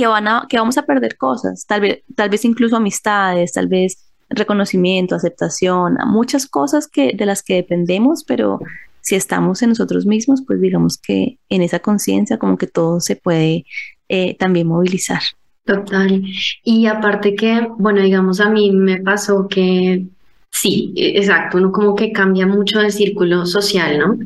[0.00, 3.68] que, van a, que vamos a perder cosas, tal vez, tal vez incluso amistades, tal
[3.68, 8.60] vez reconocimiento, aceptación, muchas cosas que, de las que dependemos, pero
[9.02, 13.16] si estamos en nosotros mismos, pues digamos que en esa conciencia como que todo se
[13.16, 13.66] puede
[14.08, 15.20] eh, también movilizar.
[15.66, 16.24] Total.
[16.64, 20.06] Y aparte que, bueno, digamos, a mí me pasó que
[20.52, 24.18] Sí, e, exacto, uno como que cambia mucho el círculo social, ¿no?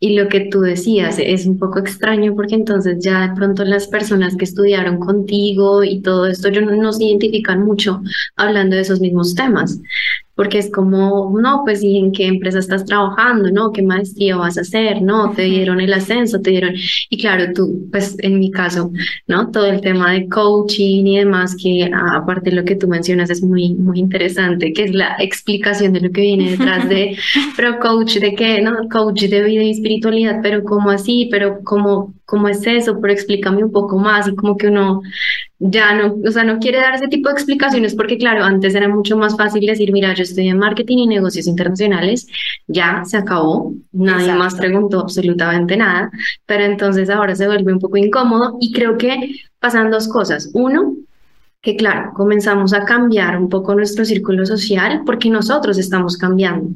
[0.00, 3.86] Y lo que tú decías es un poco extraño porque entonces ya de pronto las
[3.86, 8.00] personas que estudiaron contigo y todo esto, yo no, no se identifican mucho
[8.36, 9.80] hablando de esos mismos temas
[10.36, 13.50] porque es como, no, pues ¿y en qué empresa estás trabajando?
[13.50, 13.72] ¿No?
[13.72, 15.00] ¿Qué maestría vas a hacer?
[15.00, 15.32] ¿No?
[15.32, 16.74] Te dieron el ascenso, te dieron,
[17.08, 18.92] y claro, tú, pues en mi caso,
[19.26, 19.50] ¿no?
[19.50, 23.42] Todo el tema de coaching y demás, que aparte de lo que tú mencionas es
[23.42, 27.16] muy, muy interesante, que es la explicación de lo que viene detrás de,
[27.56, 28.88] pero coach de qué, ¿no?
[28.90, 31.28] Coach de vida y espiritualidad, pero ¿cómo así?
[31.30, 33.00] Pero ¿cómo, cómo es eso?
[33.00, 35.00] Pero explícame un poco más y como que uno
[35.58, 38.88] ya no, o sea, no quiere dar ese tipo de explicaciones porque, claro, antes era
[38.88, 42.26] mucho más fácil decir, mira, yo estoy en marketing y negocios internacionales,
[42.66, 46.10] ya se acabó, nadie más preguntó absolutamente nada,
[46.44, 50.50] pero entonces ahora se vuelve un poco incómodo y creo que pasan dos cosas.
[50.52, 50.94] Uno,
[51.62, 56.70] que claro, comenzamos a cambiar un poco nuestro círculo social porque nosotros estamos cambiando.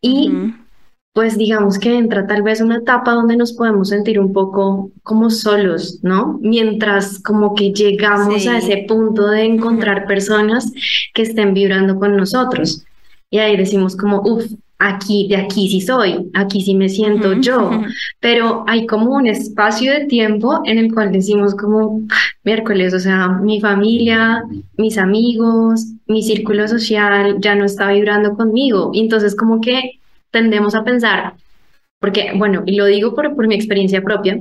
[0.00, 0.30] Y
[1.18, 5.30] pues digamos que entra tal vez una etapa donde nos podemos sentir un poco como
[5.30, 6.38] solos, ¿no?
[6.40, 10.72] Mientras como que llegamos a ese punto de encontrar personas
[11.14, 12.84] que estén vibrando con nosotros.
[13.32, 14.44] Y ahí decimos como, uff,
[14.78, 17.68] aquí, de aquí sí soy, aquí sí me siento yo,
[18.20, 22.00] pero hay como un espacio de tiempo en el cual decimos como
[22.44, 24.44] miércoles, o sea, mi familia,
[24.76, 28.92] mis amigos, mi círculo social ya no está vibrando conmigo.
[28.94, 29.98] Y entonces como que
[30.30, 31.34] tendemos a pensar,
[32.00, 34.38] porque, bueno, y lo digo por, por mi experiencia propia,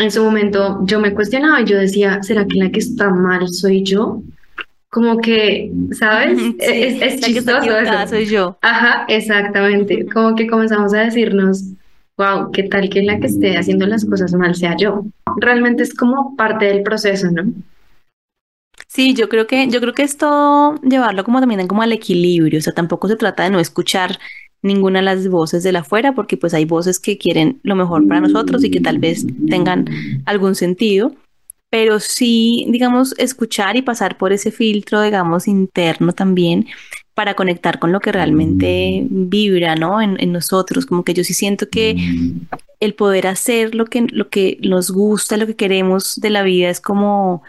[0.00, 3.48] en su momento yo me cuestionaba y yo decía, ¿será que la que está mal
[3.48, 4.22] soy yo?
[4.88, 6.38] Como que, ¿sabes?
[6.58, 8.58] es, es chistoso que soy yo.
[8.62, 10.06] Ajá, exactamente.
[10.06, 11.64] Como que comenzamos a decirnos,
[12.16, 15.04] wow, ¿qué tal que la que esté haciendo las cosas mal sea yo?
[15.36, 17.44] Realmente es como parte del proceso, ¿no?
[18.88, 22.58] Sí, yo creo que, yo creo que es todo llevarlo como también como al equilibrio,
[22.58, 24.18] o sea, tampoco se trata de no escuchar
[24.62, 28.06] ninguna de las voces de la afuera, porque pues hay voces que quieren lo mejor
[28.06, 29.86] para nosotros y que tal vez tengan
[30.26, 31.14] algún sentido,
[31.70, 36.66] pero sí, digamos, escuchar y pasar por ese filtro, digamos, interno también
[37.14, 40.00] para conectar con lo que realmente vibra, ¿no?
[40.00, 41.96] En, nosotros, como que yo sí siento que
[42.80, 46.70] el poder hacer lo que, lo que nos gusta, lo que queremos de la vida
[46.70, 47.42] es como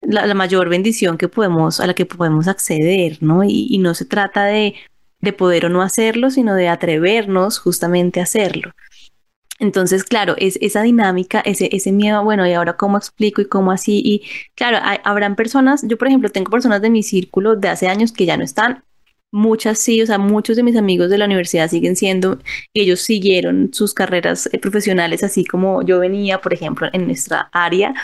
[0.00, 3.42] la, mayor bendición que podemos, a la que podemos acceder, ¿no?
[3.44, 4.74] y no se trata de
[5.20, 8.72] de poder o no hacerlo, sino de atrevernos justamente a hacerlo.
[9.58, 13.72] Entonces, claro, es esa dinámica, ese, ese miedo, bueno, y ahora cómo explico y cómo
[13.72, 14.02] así.
[14.04, 14.22] Y
[14.54, 18.26] claro, habrán personas, yo por ejemplo tengo personas de mi círculo de hace años que
[18.26, 18.84] ya no están,
[19.32, 22.38] muchas sí, o sea, muchos de mis amigos de la universidad siguen siendo,
[22.72, 27.48] y ellos siguieron sus carreras eh, profesionales así como yo venía, por ejemplo, en nuestra
[27.52, 27.94] área.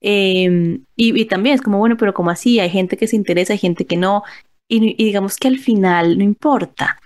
[0.00, 3.54] Em, y, y, también es como, bueno, pero como así, hay gente que se interesa,
[3.54, 4.22] hay gente que no,
[4.68, 6.98] y, digamos que al final no importa.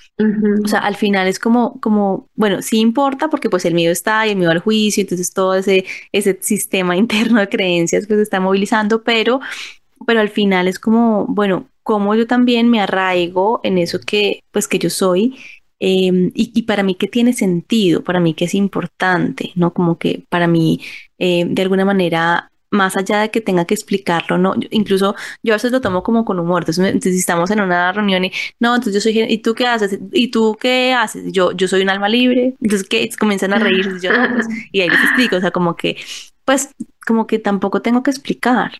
[0.64, 4.26] O sea, al final es como, como, bueno, sí importa porque pues el miedo está
[4.26, 8.22] y el miedo al juicio, entonces todo ese, ese sistema interno de creencias pues se
[8.24, 9.40] está movilizando, pero,
[10.06, 14.68] pero al final es como, bueno, como yo también me arraigo en eso que, pues
[14.68, 15.36] que yo soy
[15.80, 19.72] em, y, y, para mí que tiene sentido, para mí que es importante, ¿no?
[19.72, 20.80] Como que para mí
[21.18, 25.56] eh, de alguna manera más allá de que tenga que explicarlo, no, incluso yo a
[25.56, 28.94] veces lo tomo como con humor, entonces, si estamos en una reunión y, no, entonces
[28.94, 29.98] yo soy, ¿y tú qué haces?
[30.12, 31.32] ¿Y tú qué haces?
[31.32, 34.80] Yo, yo soy un alma libre, entonces que comienzan a reír, y, yo, pues", y
[34.80, 35.96] ahí les explico, o sea, como que,
[36.44, 36.74] pues,
[37.06, 38.72] como que tampoco tengo que explicar,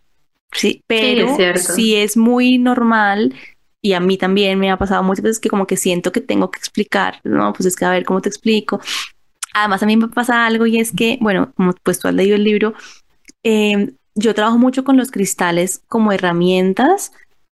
[0.51, 3.33] sí, pero sí, es, muy normal
[3.81, 6.51] y a mí también me ha pasado muchas veces que como que siento que tengo
[6.51, 8.81] que explicar, no, pues es que a ver cómo te explico.
[9.53, 12.35] Además a mí me pasa algo y es que, bueno, como pues tú has leído
[12.35, 12.73] el libro,
[13.43, 17.11] eh, yo trabajo mucho con los cristales como herramientas,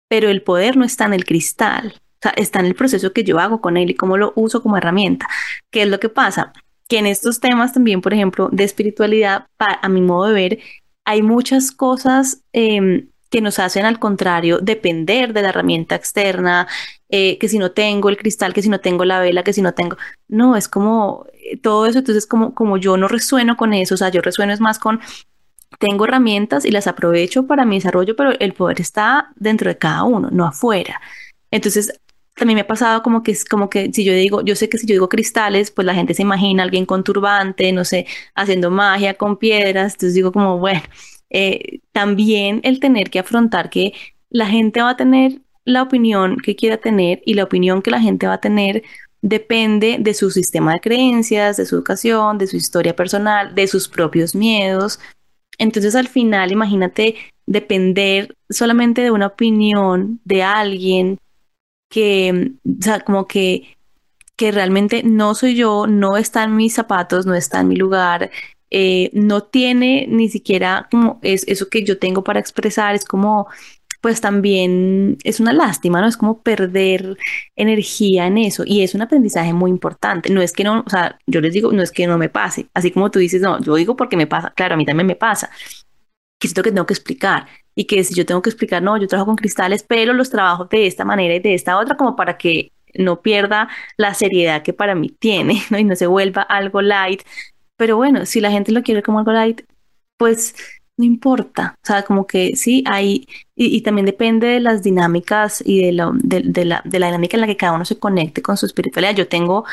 [0.08, 3.24] pero el poder no está en el cristal, o sea, está en el proceso que
[3.24, 5.26] yo hago con él y cómo lo uso como herramienta.
[5.70, 6.52] ¿Qué es lo que pasa?
[6.88, 10.58] Que en estos temas también, por ejemplo, de espiritualidad, a mi modo de ver,
[11.04, 16.68] hay muchas cosas eh, que nos hacen al contrario depender de la herramienta externa,
[17.08, 19.60] eh, que si no tengo el cristal, que si no tengo la vela, que si
[19.60, 19.96] no tengo,
[20.28, 23.98] no, es como eh, todo eso, entonces como, como yo no resueno con eso, o
[23.98, 25.00] sea, yo resueno es más con,
[25.78, 30.04] tengo herramientas y las aprovecho para mi desarrollo, pero el poder está dentro de cada
[30.04, 31.00] uno, no afuera.
[31.50, 32.00] Entonces,
[32.34, 34.78] también me ha pasado como que es como que si yo digo, yo sé que
[34.78, 38.06] si yo digo cristales, pues la gente se imagina a alguien con turbante, no sé,
[38.34, 40.82] haciendo magia con piedras, entonces digo como, bueno,
[41.30, 43.92] eh, también el tener que afrontar que
[44.30, 48.00] la gente va a tener la opinión que quiera tener y la opinión que la
[48.00, 48.82] gente va a tener
[49.22, 53.88] depende de su sistema de creencias, de su educación, de su historia personal, de sus
[53.88, 55.00] propios miedos.
[55.58, 61.18] Entonces al final, imagínate depender solamente de una opinión de alguien
[61.88, 63.76] que, o sea, como que,
[64.36, 68.30] que realmente no soy yo, no está en mis zapatos, no está en mi lugar,
[68.70, 73.46] eh, no tiene ni siquiera como es, eso que yo tengo para expresar, es como,
[74.04, 76.06] pues también es una lástima, ¿no?
[76.06, 77.16] Es como perder
[77.56, 80.30] energía en eso y es un aprendizaje muy importante.
[80.30, 82.68] No es que no, o sea, yo les digo, no es que no me pase,
[82.74, 85.16] así como tú dices, no, yo digo porque me pasa, claro, a mí también me
[85.16, 85.48] pasa.
[86.38, 89.08] Que siento que tengo que explicar y que si yo tengo que explicar, no, yo
[89.08, 92.36] trabajo con cristales, pero los trabajo de esta manera y de esta otra como para
[92.36, 95.78] que no pierda la seriedad que para mí tiene, ¿no?
[95.78, 97.22] Y no se vuelva algo light,
[97.78, 99.62] pero bueno, si la gente lo quiere como algo light,
[100.18, 100.54] pues
[100.96, 101.76] no importa.
[101.82, 103.26] O sea, como que sí, hay,
[103.56, 107.40] y, también depende de las dinámicas y de, la, de, la, de la dinámica en
[107.42, 109.14] la que cada uno se conecte con su espiritualidad.
[109.14, 109.64] Yo tengo,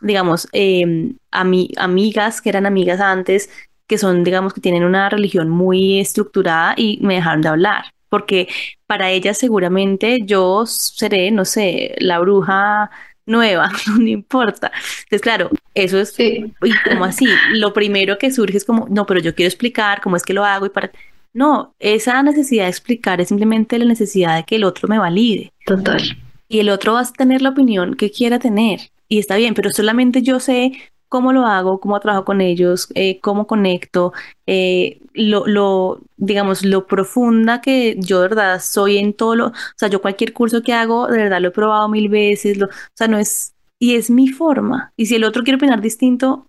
[0.00, 3.50] digamos, eh, amigas que eran amigas antes,
[3.86, 7.84] que son, digamos, que tienen una religión muy estructurada y me dejaron de hablar.
[8.08, 8.48] Porque
[8.86, 12.90] para ellas seguramente yo seré, no sé, la bruja
[13.26, 14.72] nueva, no importa.
[15.04, 16.52] Entonces, claro, eso es, y
[16.88, 20.22] como así, lo primero que surge es como, no, pero yo quiero explicar cómo es
[20.22, 20.90] que lo hago y para...
[21.34, 25.52] No, esa necesidad de explicar es simplemente la necesidad de que el otro me valide.
[25.66, 26.16] Total.
[26.48, 28.80] Y el otro va a tener la opinión que quiera tener.
[29.08, 30.72] Y está bien, pero solamente yo sé
[31.08, 34.12] cómo lo hago, cómo trabajo con ellos, eh, cómo conecto,
[34.46, 39.88] eh, lo, digamos, lo profunda que yo de verdad soy en todo lo, o sea,
[39.88, 43.18] yo cualquier curso que hago, de verdad lo he probado mil veces, o sea, no
[43.18, 44.92] es, y es mi forma.
[44.96, 46.46] Y si el otro quiere opinar distinto,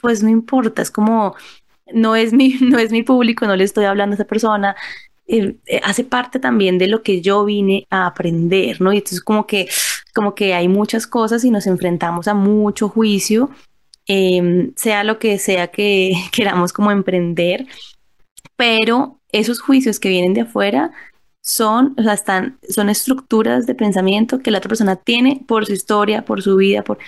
[0.00, 1.34] pues no importa, es como,
[1.92, 4.76] no es mi, no es mi público, no le estoy hablando a esa persona,
[5.26, 8.92] eh, hace parte también de lo que yo vine a aprender, ¿no?
[8.92, 9.68] Y entonces como que,
[10.14, 13.50] como que hay muchas cosas y nos enfrentamos a mucho juicio
[14.06, 17.66] Em, sea lo que sea que queramos como emprender,
[18.56, 20.92] pero esos juicios que vienen de afuera
[21.40, 25.72] son, o sea, están, son estructuras de pensamiento que la otra persona tiene por su
[25.72, 26.98] historia, por su vida, por,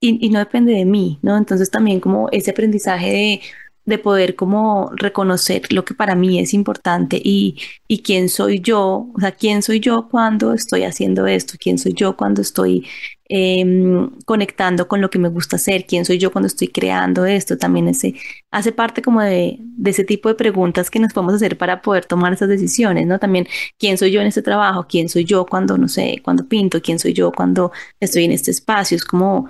[0.00, 1.36] y, y no depende de mí, ¿no?
[1.36, 3.40] Entonces también como ese aprendizaje de
[3.88, 7.56] de poder como reconocer lo que para mí es importante y,
[7.88, 11.94] y quién soy yo, o sea, quién soy yo cuando estoy haciendo esto, quién soy
[11.94, 12.86] yo cuando estoy
[13.28, 17.58] em, conectando con lo que me gusta hacer, quién soy yo cuando estoy creando esto,
[17.58, 18.14] también ese,
[18.50, 22.32] hace parte como de, ese tipo de preguntas que nos podemos hacer para poder tomar
[22.32, 23.18] esas decisiones, ¿no?
[23.18, 23.46] También,
[23.78, 24.86] ¿quién soy yo en este trabajo?
[24.88, 26.80] ¿Quién soy yo cuando, no sé, cuando pinto?
[26.82, 28.96] ¿Quién soy yo cuando estoy en este espacio?
[28.96, 29.48] Es como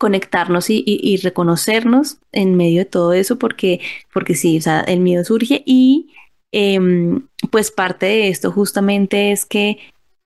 [0.00, 3.80] conectarnos y, reconocernos en medio de todo eso, porque,
[4.14, 6.08] porque sí, o sea, el miedo surge y
[6.52, 9.78] em, pues parte de esto justamente es que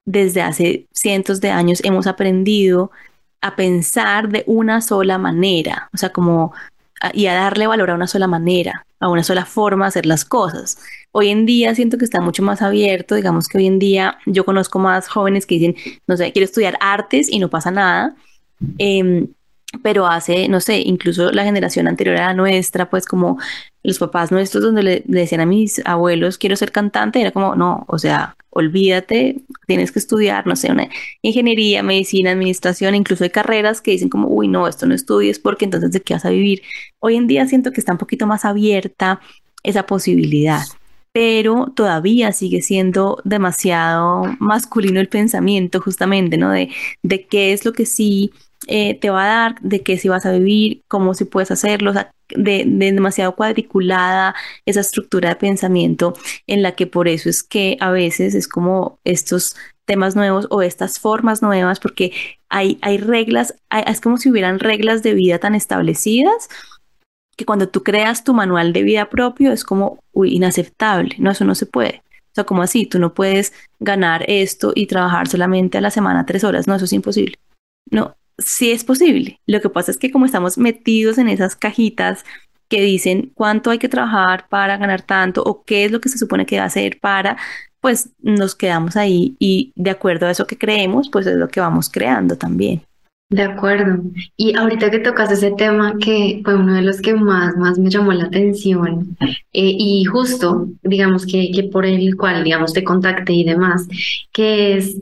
[0.05, 2.91] desde hace cientos de años hemos aprendido
[3.41, 6.53] a pensar de una sola manera, o sea, como
[7.13, 10.25] y a darle valor a una sola manera, a una sola forma de hacer las
[10.25, 10.79] cosas.
[11.13, 14.45] Hoy en día siento que está mucho más abierto, digamos que hoy en día yo
[14.45, 15.77] conozco más jóvenes que dicen,
[16.07, 18.15] no sé, quiero estudiar artes y no pasa nada.
[18.79, 19.27] Eh,
[19.83, 23.39] pero hace, no sé, incluso la generación anterior a la nuestra, pues como
[23.83, 27.85] los papás nuestros donde le, decían a mis abuelos, quiero ser cantante, era como, no,
[27.89, 30.89] o sea, olvídate, tienes que estudiar, no sé, una
[31.23, 35.65] ingeniería, medicina, administración, incluso hay carreras que dicen como, uy, no, esto no estudies porque
[35.65, 36.63] entonces de qué vas a vivir.
[37.01, 39.21] Hoy en día siento que está un poquito más abierta
[39.63, 40.63] esa posibilidad
[41.15, 46.51] pero todavía sigue siendo demasiado masculino el pensamiento justamente, ¿no?
[46.51, 46.71] De,
[47.05, 48.33] de qué es lo que sí
[48.67, 51.93] eh, te va a dar, de qué si vas a vivir, cómo si puedes hacerlo,
[52.29, 54.35] de, demasiado cuadriculada
[54.67, 56.15] esa estructura de pensamiento
[56.47, 60.63] en la que por eso es que a veces es como estos temas nuevos o
[60.63, 62.13] estas formas nuevas, porque
[62.49, 63.55] hay, hay reglas,
[63.87, 66.49] es como si hubieran reglas de vida tan establecidas
[67.37, 71.55] que cuando tú creas tu manual de vida propio es como inaceptable, no, eso no
[71.55, 72.03] se puede.
[72.31, 76.27] O sea, como así, tú no puedes ganar esto y trabajar solamente a la semana
[76.27, 77.39] tres horas, no, eso es imposible.
[77.91, 79.41] No, sí es posible.
[79.47, 82.25] Lo que pasa es que como estamos metidos en esas cajitas
[82.69, 86.19] que dicen cuánto hay que trabajar para ganar tanto o qué es lo que se
[86.19, 87.37] supone que va a hacer para,
[87.81, 91.61] pues nos quedamos ahí y de acuerdo a eso que creemos, pues es lo que
[91.61, 92.83] vamos creando también.
[93.31, 94.03] De acuerdo.
[94.37, 97.91] Y ahorita que tocas ese tema que fue uno de los que más, más me
[97.91, 103.33] llamó la atención eh, y justo, digamos que, que por el cual, digamos, te contacté
[103.33, 103.89] y demás,
[104.33, 104.97] que es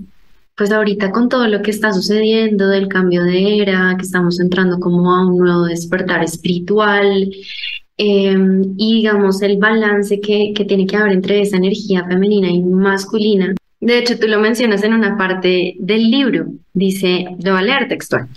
[0.56, 4.78] pues ahorita con todo lo que está sucediendo del cambio de era, que estamos entrando
[4.78, 7.30] como a un nuevo despertar espiritual,
[7.96, 12.62] em, y digamos el balance que, que tiene que haber entre esa energía femenina y
[12.62, 13.54] masculina.
[13.80, 17.88] De hecho, tú lo mencionas en una parte del libro, dice, lo voy a leer
[17.88, 18.28] textual.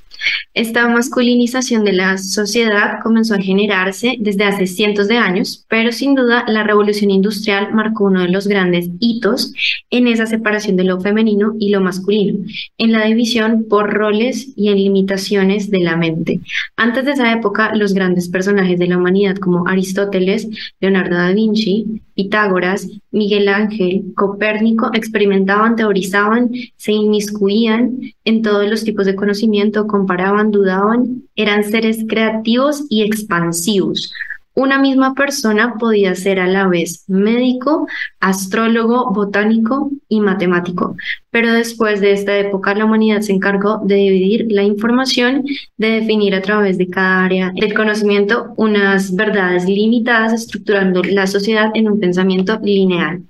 [0.54, 6.16] Esta masculinización de la sociedad comenzó a generarse desde hace cientos de años, pero sin
[6.16, 9.54] duda la revolución industrial marcó uno de los grandes hitos
[9.90, 12.40] en esa separación de lo femenino y lo masculino,
[12.78, 16.40] en la división por roles y en limitaciones de la mente.
[16.78, 20.48] Antes de esa época, los grandes personajes de la humanidad como Aristóteles,
[20.80, 29.05] Leonardo da Vinci, Pitágoras, Miguel Ángel, Copérnico experimentaban, teorizaban, se inmiscuían en todos los tipos
[29.05, 34.13] de conocimiento, comparaban, dudaban, eran seres creativos y expansivos.
[34.56, 37.88] Una misma persona podía ser a la vez médico,
[38.22, 40.95] astrólogo, botánico y matemático,
[41.30, 45.43] pero después de esta época la humanidad se encargó de dividir la información,
[45.76, 51.72] de definir a través de cada área del conocimiento unas verdades limitadas, estructurando la sociedad
[51.74, 53.24] en un pensamiento lineal.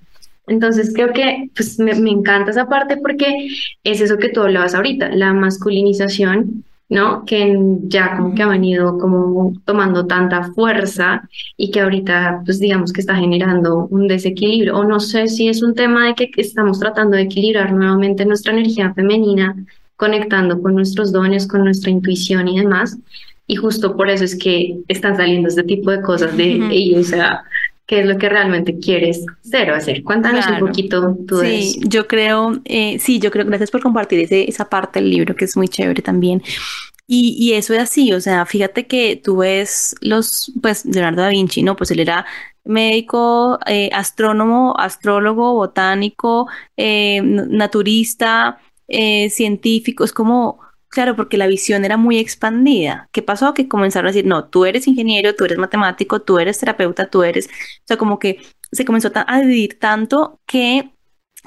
[0.45, 3.47] Entonces creo que pues, me, me, encanta esa parte porque
[3.83, 7.25] es eso que tú hablabas ahorita, la masculinización, ¿no?
[7.25, 11.27] Que ya como que ha venido como tomando tanta fuerza
[11.57, 14.77] y que ahorita pues digamos que está generando un desequilibrio.
[14.77, 18.53] O no sé si es un tema de que estamos tratando de equilibrar nuevamente nuestra
[18.53, 19.55] energía femenina,
[19.95, 22.97] conectando con nuestros dones, con nuestra intuición y demás.
[23.47, 27.09] Y justo por eso es que están saliendo este tipo de cosas de ellos, o
[27.09, 27.43] sea,
[27.85, 30.03] qué es lo que realmente quieres ser o hacer.
[30.03, 34.19] Cuéntanos un poquito tú de sí, yo creo, eh, sí, yo creo, gracias por compartir
[34.19, 36.41] ese, esa parte del libro que es muy chévere también.
[37.07, 41.29] Y, y, eso es así, o sea, fíjate que tú ves los, pues, Leonardo da
[41.29, 41.75] Vinci, ¿no?
[41.75, 42.25] Pues él era
[42.63, 48.57] médico, eh, astrónomo, astrólogo, botánico, eh, naturista,
[48.87, 53.09] científico, es como Claro, porque la visión era muy expandida.
[53.11, 53.53] ¿Qué pasó?
[53.53, 57.23] Que comenzaron a decir, no, tú eres ingeniero, tú eres matemático, tú eres terapeuta, tú
[57.23, 57.47] eres...
[57.47, 58.39] O sea, como que
[58.71, 60.91] se comenzó a dividir tanto que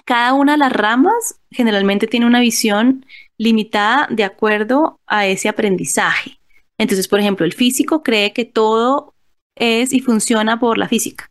[0.05, 3.05] cada una de las ramas generalmente tiene una visión
[3.39, 6.39] limitada de acuerdo a ese aprendizaje.
[6.79, 9.15] Entonces, por ejemplo, el físico cree que todo
[9.57, 11.31] es y funciona por la física.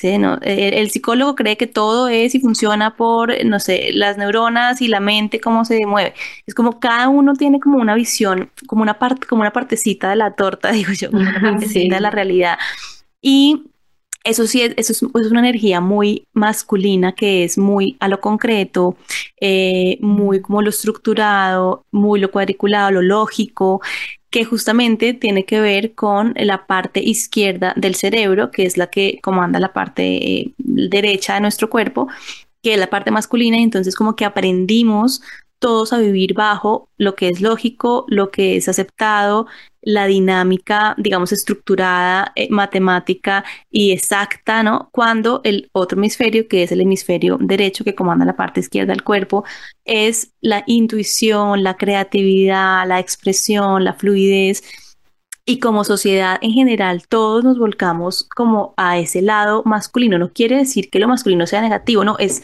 [0.00, 5.00] El, psicólogo cree que todo es y funciona por, no sé, las neuronas y la
[5.00, 6.14] mente, cómo se mueve.
[6.46, 10.16] Es como cada uno tiene como una visión, como una parte, como una partecita de
[10.16, 12.58] la torta, digo yo, como una partecita de la realidad.
[13.20, 13.64] Y
[14.24, 18.96] eso sí, es, eso es, una energía muy masculina que es muy a lo concreto,
[19.40, 23.80] eh, muy como lo estructurado, muy lo cuadriculado, lo lógico,
[24.32, 29.20] que justamente tiene que ver con la parte izquierda del cerebro, que es la que
[29.22, 32.08] comanda la parte eh, derecha de nuestro cuerpo,
[32.62, 35.20] que es la parte masculina, y entonces como que aprendimos
[35.62, 39.46] todos a vivir bajo lo que es lógico, lo que es aceptado,
[39.80, 44.90] la dinámica, digamos, estructurada, eh, matemática y exacta, ¿no?
[44.92, 49.04] Cuando el otro hemisferio, que es el hemisferio derecho que comanda la parte izquierda del
[49.04, 49.44] cuerpo,
[49.84, 54.62] es la intuición, la creatividad, la expresión, la fluidez.
[55.44, 60.18] Y como sociedad en general, todos nos volcamos como a ese lado masculino.
[60.18, 62.42] No quiere decir que lo masculino sea negativo, no, es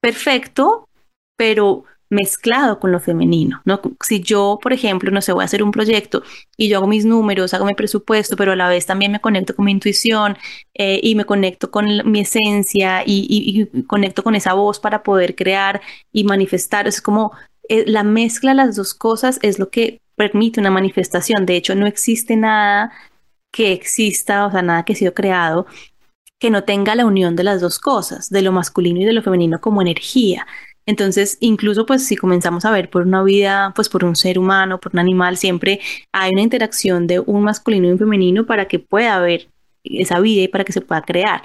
[0.00, 0.88] perfecto,
[1.36, 3.80] pero mezclado con lo femenino, ¿no?
[4.04, 6.22] Si yo, por ejemplo, no sé, voy a hacer un proyecto
[6.56, 9.54] y yo hago mis números, hago mi presupuesto, pero a la vez también me conecto
[9.54, 10.36] con mi intuición
[10.74, 15.80] eh, y me conecto con mi esencia y, conecto con esa voz para poder crear
[16.12, 16.88] y manifestar.
[16.88, 17.32] Es como
[17.68, 21.46] eh, la mezcla de las dos cosas es lo que permite una manifestación.
[21.46, 22.92] De hecho, no existe nada
[23.52, 25.66] que exista, o sea, nada que ha sido creado
[26.40, 29.22] que no tenga la unión de las dos cosas, de lo masculino y de lo
[29.22, 30.46] femenino como energía.
[30.86, 34.80] Entonces, incluso pues si comenzamos a ver por una vida, pues por un ser humano,
[34.80, 35.80] por un animal, siempre
[36.12, 39.48] hay una interacción de un masculino y un femenino para que pueda haber
[39.84, 41.42] esa vida y para que se pueda crear.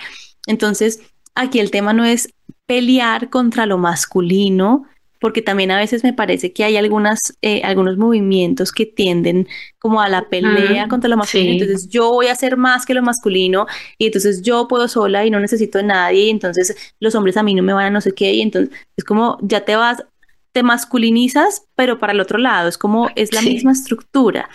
[0.47, 1.01] Entonces,
[1.35, 2.29] aquí el tema no es
[2.65, 4.85] pelear contra lo masculino,
[5.19, 9.47] porque también a veces me parece que hay algunas, eh, algunos movimientos que tienden
[9.79, 11.53] como a la pelea contra lo masculino.
[11.53, 13.65] Entonces yo voy a hacer más que lo masculino
[13.97, 17.43] y entonces yo puedo sola y no necesito de nadie y entonces los hombres a
[17.43, 20.03] mí no me van a no sé qué y entonces es como ya te vas,
[20.51, 24.49] te masculinizas, pero para el otro lado, es como es la misma estructura.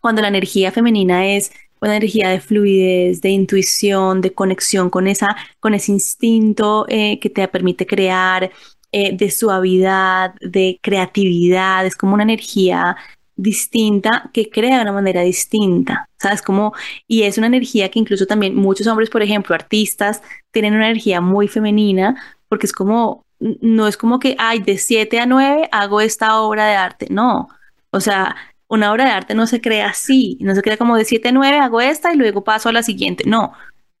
[0.00, 5.36] Cuando la energía femenina es una energía de fluidez, de intuición, de conexión con, esa,
[5.60, 8.50] con ese instinto eh, que te permite crear,
[8.96, 12.96] eh, de suavidad, de creatividad, es como una energía
[13.34, 16.42] distinta que crea de una manera distinta, ¿sabes?
[16.42, 16.74] Como,
[17.08, 20.22] y es una energía que incluso también muchos hombres, por ejemplo, artistas,
[20.52, 22.14] tienen una energía muy femenina,
[22.48, 26.66] porque es como, no es como que, ay, de 7 a 9 hago esta obra
[26.68, 27.48] de arte, no,
[27.90, 28.36] o sea,
[28.68, 31.32] una obra de arte no se crea así, no se crea como de 7 a
[31.32, 33.54] 9 hago esta y luego paso a la siguiente, no.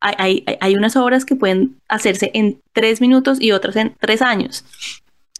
[0.06, 4.64] Hay, hay, unas obras que pueden hacerse en tres minutos y otras en tres años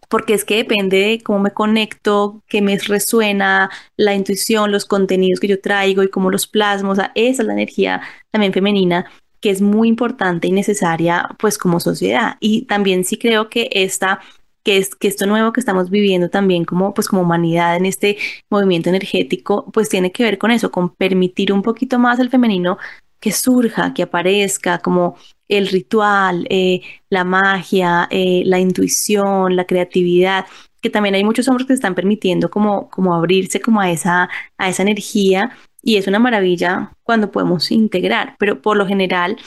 [0.09, 5.39] porque es que depende de cómo me conecto, qué me resuena, la intuición, los contenidos
[5.39, 8.01] que yo traigo y cómo los plasmo, o sea, esa es la energía
[8.31, 9.05] también femenina
[9.45, 12.37] que es muy importante y necesaria pues como sociedad.
[12.39, 14.19] Y también sí creo que esta
[14.63, 18.17] que, es, que esto nuevo que estamos viviendo también como, pues como humanidad en este
[18.49, 22.79] movimiento energético, pues tiene que ver con eso, con permitir un poquito más al femenino
[23.19, 25.15] que surja, que aparezca, como
[25.47, 30.45] el ritual, eh, la magia, eh, la intuición, la creatividad,
[30.81, 34.69] que también hay muchos hombres que están permitiendo como, como abrirse como a esa, a
[34.69, 35.51] esa energía
[35.81, 39.37] y es una maravilla cuando podemos integrar, pero por lo general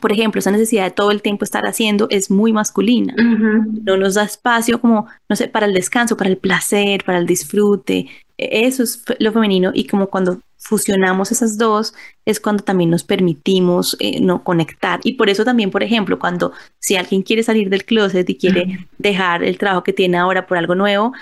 [0.00, 3.14] por ejemplo, esa necesidad de todo el tiempo estar haciendo es muy masculina.
[3.16, 7.26] No nos da espacio como, no sé, para el descanso, para el placer, para el
[7.26, 8.06] disfrute.
[8.38, 13.96] Eso es lo femenino y como cuando fusionamos esas dos es cuando también nos permitimos
[14.00, 15.00] eh, no conectar.
[15.04, 18.88] Y por eso también, por ejemplo, cuando si alguien quiere salir del closet y quiere
[18.98, 21.12] dejar el trabajo que tiene ahora por algo nuevo,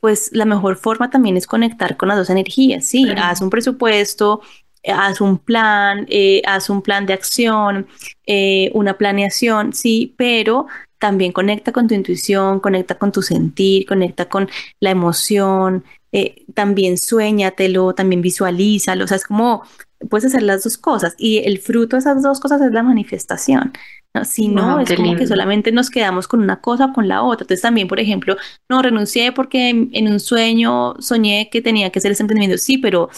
[0.00, 2.86] pues la mejor forma también es conectar con las dos energías.
[2.86, 4.40] Sí, haz un presupuesto,
[4.88, 7.86] haz un plan, eh, haz un plan de acción,
[8.26, 10.66] eh, una planeación, sí, pero
[10.98, 14.48] también conecta con tu intuición, conecta con tu sentir, conecta con
[14.80, 19.62] la emoción, eh, también sueñatelo, también visualízalo, o sea, es como
[20.08, 23.72] puedes hacer las dos cosas y el fruto de esas dos cosas es la manifestación.
[24.14, 24.24] ¿no?
[24.24, 27.44] Si no, es como que solamente nos quedamos con una cosa o con la otra.
[27.44, 28.36] Entonces también, por ejemplo,
[28.68, 32.58] no renuncié porque en, un sueño soñé que tenía que hacer ese emprendimiento.
[32.58, 33.08] Sí, pero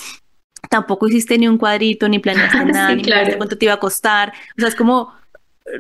[0.69, 3.37] tampoco hiciste ni un cuadrito, ni planeaste nada, ni claro.
[3.39, 4.33] cuánto te iba a costar.
[4.57, 5.13] O sea, es como,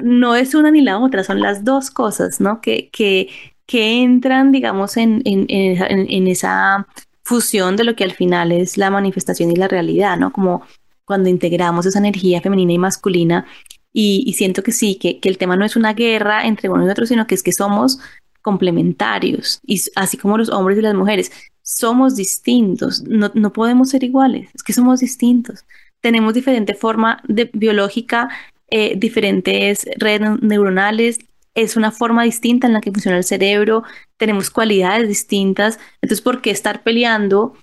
[0.00, 2.60] no es una ni la otra, son las dos cosas, ¿no?
[2.60, 3.28] Que, que,
[3.72, 6.86] que entran, digamos, en, en, en, en esa
[7.24, 10.30] fusión de lo que al final es la manifestación y la realidad, ¿no?
[10.30, 10.62] Como
[11.06, 13.46] cuando integramos esa energía femenina y masculina.
[13.90, 16.86] Y, y siento que sí, que, que, el tema no es una guerra entre uno
[16.86, 17.98] y otro, sino que es que somos
[18.42, 24.04] complementarios, y así como los hombres y las mujeres somos distintos, no, no, podemos ser
[24.04, 25.64] iguales, es que somos distintos.
[26.02, 28.28] Tenemos diferente forma de, biológica,
[28.68, 31.20] eh, diferentes redes neuronales,
[31.54, 33.82] es una forma distinta en la que funciona el cerebro,
[34.16, 37.54] tenemos cualidades distintas, entonces, ¿por qué estar peleando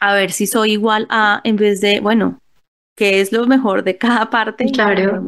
[0.00, 2.38] a ver si soy igual a, en vez de, bueno,
[2.96, 4.66] qué es lo mejor de cada parte?
[4.72, 5.22] Claro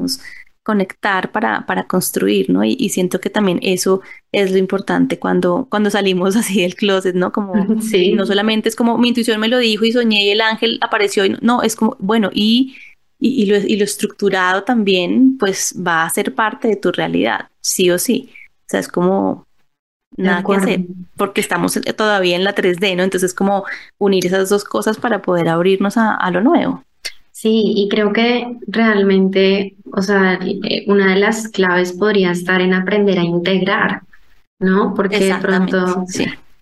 [0.69, 2.63] conectar para, para construir, ¿no?
[2.63, 4.03] Y, siento que también eso
[4.33, 7.33] es lo importante cuando, cuando salimos así del closet, ¿no?
[7.33, 8.13] Como sí.
[8.13, 11.25] no solamente es como mi intuición me lo dijo y soñé y el ángel apareció,
[11.25, 12.77] y no, es como, bueno, y,
[13.19, 17.91] y, lo, y lo estructurado también, pues va a ser parte de tu realidad, sí
[17.91, 18.31] o sí.
[18.33, 19.47] O sea, es como
[20.17, 20.81] nada que hacer,
[21.17, 23.03] porque estamos todavía en la 3D, ¿no?
[23.03, 23.65] Entonces, como
[23.99, 26.83] unir esas dos cosas para poder abrirnos a, a lo nuevo.
[27.31, 32.75] Sí, y creo que realmente, o sea, eh, una de las claves podría estar en
[32.75, 34.03] aprender a integrar,
[34.59, 34.93] ¿no?
[34.95, 36.05] Porque de pronto,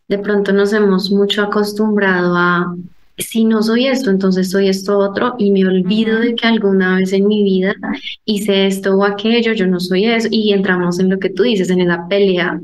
[0.09, 2.77] de pronto nos hemos mucho acostumbrado a,
[3.19, 7.13] si no soy esto, entonces soy esto otro, y me olvido de que alguna vez
[7.13, 7.75] en mi vida
[8.25, 11.71] hice esto o aquello, yo no soy eso, y entramos en lo que tú dices,
[11.71, 12.61] en esa pelea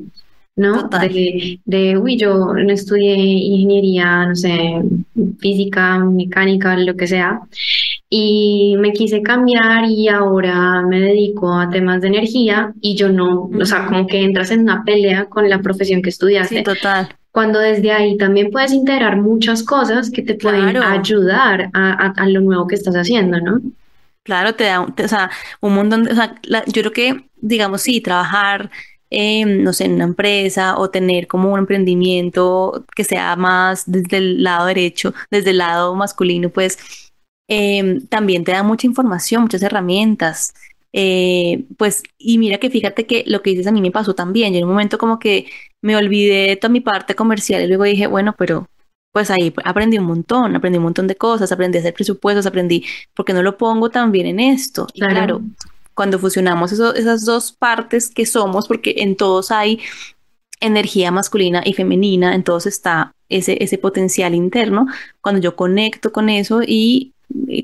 [0.54, 0.88] ¿no?
[0.88, 4.82] De, de, uy, yo no estudié ingeniería, no sé,
[5.38, 7.40] física, mecánica, lo que sea,
[8.10, 13.50] y me quise cambiar y ahora me dedico a temas de energía y yo no,
[13.58, 16.58] o sea, como que entras en una pelea con la profesión que estudiaste.
[16.58, 17.08] Sí, total.
[17.32, 22.42] Cuando desde ahí también puedes integrar muchas cosas que te pueden ayudar a, a, lo
[22.42, 23.60] nuevo que estás haciendo, ¿no?
[24.22, 25.30] Claro, te da, o sea,
[25.60, 26.34] un montón, de, o sea,
[26.66, 28.70] yo creo que, digamos, sí, trabajar
[29.14, 34.16] em, no sé, en una empresa o tener como un emprendimiento que sea más desde
[34.16, 36.78] el lado derecho, desde el lado masculino, pues
[37.48, 40.54] em, también te da mucha información, muchas herramientas.
[40.92, 44.52] Eh, pues, y mira que fíjate que lo que dices a mí me pasó también.
[44.52, 45.46] Yo en un momento como que
[45.80, 48.68] me olvidé de toda mi parte comercial y luego dije, bueno, pero
[49.12, 52.84] pues ahí aprendí un montón, aprendí un montón de cosas, aprendí a hacer presupuestos, aprendí,
[53.14, 54.86] porque no lo pongo también en esto?
[54.94, 55.42] Y claro,
[55.94, 59.80] cuando fusionamos esas dos partes que somos, porque en todos hay
[60.60, 64.86] energía masculina y femenina, en todos está ese, ese potencial interno,
[65.20, 67.11] cuando yo conecto con eso y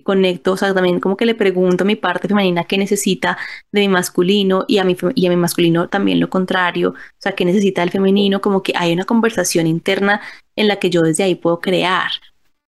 [0.05, 3.39] conecto, o sea, también como que le pregunto a mi parte femenina qué necesita
[3.73, 7.33] de mi masculino y a mi, y a mi masculino también lo contrario, o sea,
[7.33, 10.21] qué necesita del femenino, como que hay una conversación interna
[10.57, 12.11] en la que yo desde ahí puedo crear,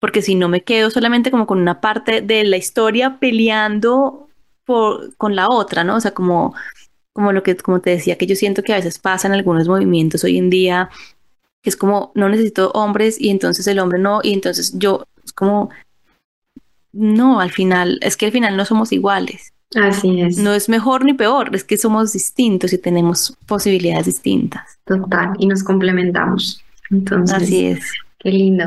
[0.01, 4.29] porque si no me quedo solamente como con una parte de la historia peleando
[4.65, 5.97] por, con la otra, ¿no?
[5.97, 6.55] O sea, como,
[7.13, 9.69] como lo que, como te decía, que yo siento que a veces pasa en algunos
[9.69, 10.91] movimientos hoy en día,
[11.63, 15.33] que es como, no necesito hombres y entonces el hombre no, y entonces yo, es
[15.33, 15.71] como,
[16.93, 19.53] no, al final, es que al final no somos iguales.
[19.75, 20.39] Así es.
[20.39, 24.79] No es mejor ni peor, es que somos distintos y tenemos posibilidades distintas.
[24.85, 26.65] Total, y nos complementamos.
[26.91, 27.85] Entonces, así es.
[28.19, 28.65] Qué lindo.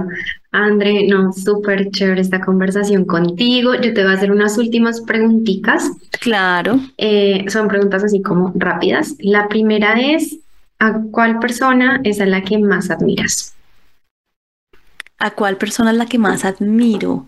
[0.51, 3.76] André, no, súper chévere esta conversación contigo.
[3.76, 5.91] Yo te voy a hacer unas últimas preguntitas.
[6.21, 6.80] Claro.
[6.97, 9.15] Eh, son preguntas así como rápidas.
[9.19, 10.38] La primera es,
[10.80, 13.53] ¿a cuál persona es a la que más admiras?
[15.19, 17.28] ¿A cuál persona es la que más admiro?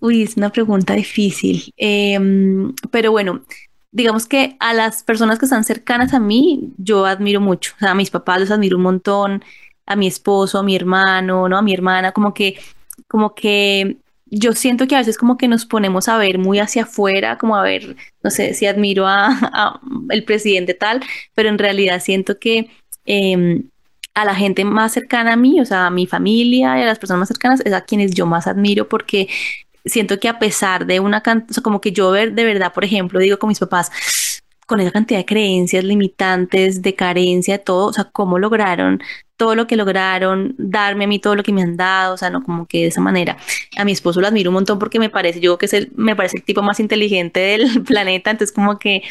[0.00, 1.72] Uy, es una pregunta difícil.
[1.76, 3.42] Em, pero bueno,
[3.92, 7.72] digamos que a las personas que están cercanas a mí, yo admiro mucho.
[7.76, 9.44] O sea, a mis papás los admiro un montón,
[9.86, 11.56] a mi esposo, a mi hermano, ¿no?
[11.56, 12.58] A mi hermana, como que,
[13.08, 16.82] como que yo siento que a veces como que nos ponemos a ver muy hacia
[16.82, 19.80] afuera, como a ver, no sé si admiro a,
[20.10, 21.02] el presidente tal,
[21.34, 22.70] pero en realidad siento que
[23.04, 23.70] em,
[24.14, 26.98] a la gente más cercana a mí, o sea, a mi familia y a las
[26.98, 29.28] personas más cercanas, es a quienes yo más admiro porque
[29.86, 32.72] siento que a pesar de una cantidad, o sea, como que yo ver de verdad,
[32.72, 33.90] por ejemplo, digo con mis papás,
[34.66, 39.00] con esa cantidad de creencias limitantes, de carencia, todo, o sea, cómo lograron
[39.36, 42.30] todo lo que lograron, darme a mí todo lo que me han dado, o sea,
[42.30, 43.36] no como que de esa manera.
[43.76, 46.16] A mi esposo lo admiro un montón porque me parece, yo que es el, me
[46.16, 49.02] parece el tipo más inteligente del planeta, entonces como que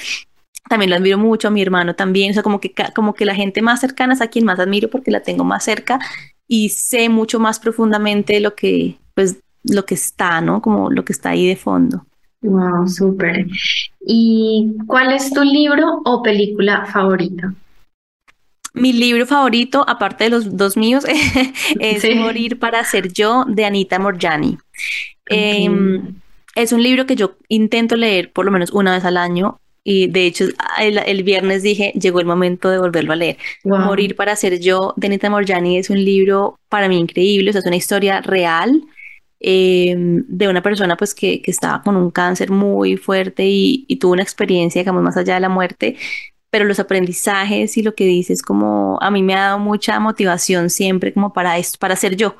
[0.67, 3.35] también lo admiro mucho, a mi hermano también, o sea, como que, como que la
[3.35, 5.99] gente más cercana es a quien más admiro porque la tengo más cerca
[6.47, 9.37] y sé mucho más profundamente lo que, pues,
[9.69, 10.61] lo que está, ¿no?
[10.61, 12.05] Como lo que está ahí de fondo.
[12.41, 13.47] Wow, súper.
[14.05, 17.53] ¿Y cuál es tu libro o película favorita?
[18.73, 21.05] Mi libro favorito, aparte de los dos míos,
[21.79, 24.57] es Morir para ser yo de Anita Morjani.
[25.27, 26.15] Em,
[26.55, 30.07] es un libro que yo intento leer por lo menos una vez al año y
[30.07, 30.45] de hecho
[30.79, 33.37] el, viernes dije, llegó el momento de volverlo a leer.
[33.63, 37.59] Morir para ser yo de Anita Morjani es un libro para mí increíble, o sea,
[37.59, 38.83] es una historia real
[39.47, 44.13] Em, de una persona pues que, que, estaba con un cáncer muy fuerte y, tuvo
[44.13, 45.97] una experiencia, digamos, más allá de la muerte,
[46.49, 50.71] pero los aprendizajes y lo que dices como a mí me ha dado mucha motivación
[50.71, 52.37] siempre como para esto, para ser yo,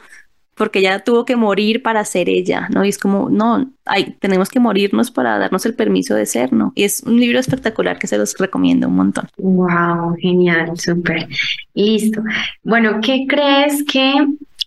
[0.56, 2.84] porque ella tuvo que morir para ser ella, ¿no?
[2.84, 6.72] Y es como, no, hay, tenemos que morirnos para darnos el permiso de ser, ¿no?
[6.74, 9.28] Y es un libro espectacular que se los recomiendo un montón.
[9.38, 11.28] Wow, genial, súper.
[11.76, 12.24] Listo.
[12.64, 14.12] Bueno, ¿qué crees que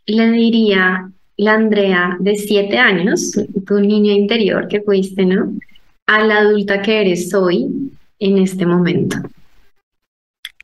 [0.07, 3.33] le diría la Andrea de siete años,
[3.67, 5.53] tu niña interior que fuiste, ¿no?
[6.07, 7.69] A la adulta que eres hoy
[8.19, 9.17] en este momento.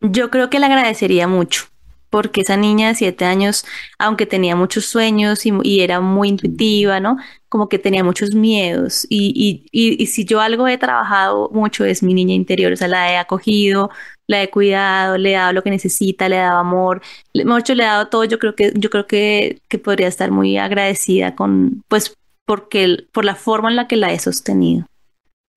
[0.01, 1.67] Yo creo que le agradecería mucho,
[2.11, 3.65] porque esa niña de siete años,
[3.99, 7.19] aunque tenía muchos sueños y, era muy intuitiva, ¿no?
[7.49, 9.07] Como que tenía muchos miedos.
[9.09, 12.89] Y, y, y, si yo algo he trabajado mucho es mi niña interior, o sea,
[12.89, 13.91] la he acogido,
[14.27, 17.03] la he cuidado, le he dado lo que necesita, le he dado amor,
[17.45, 20.57] mucho le he dado todo, yo creo que, yo creo que, que podría estar muy
[20.57, 22.17] agradecida con, pues,
[22.47, 24.87] porque, por la forma en la que la he sostenido.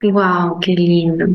[0.02, 1.26] Wow, qué lindo.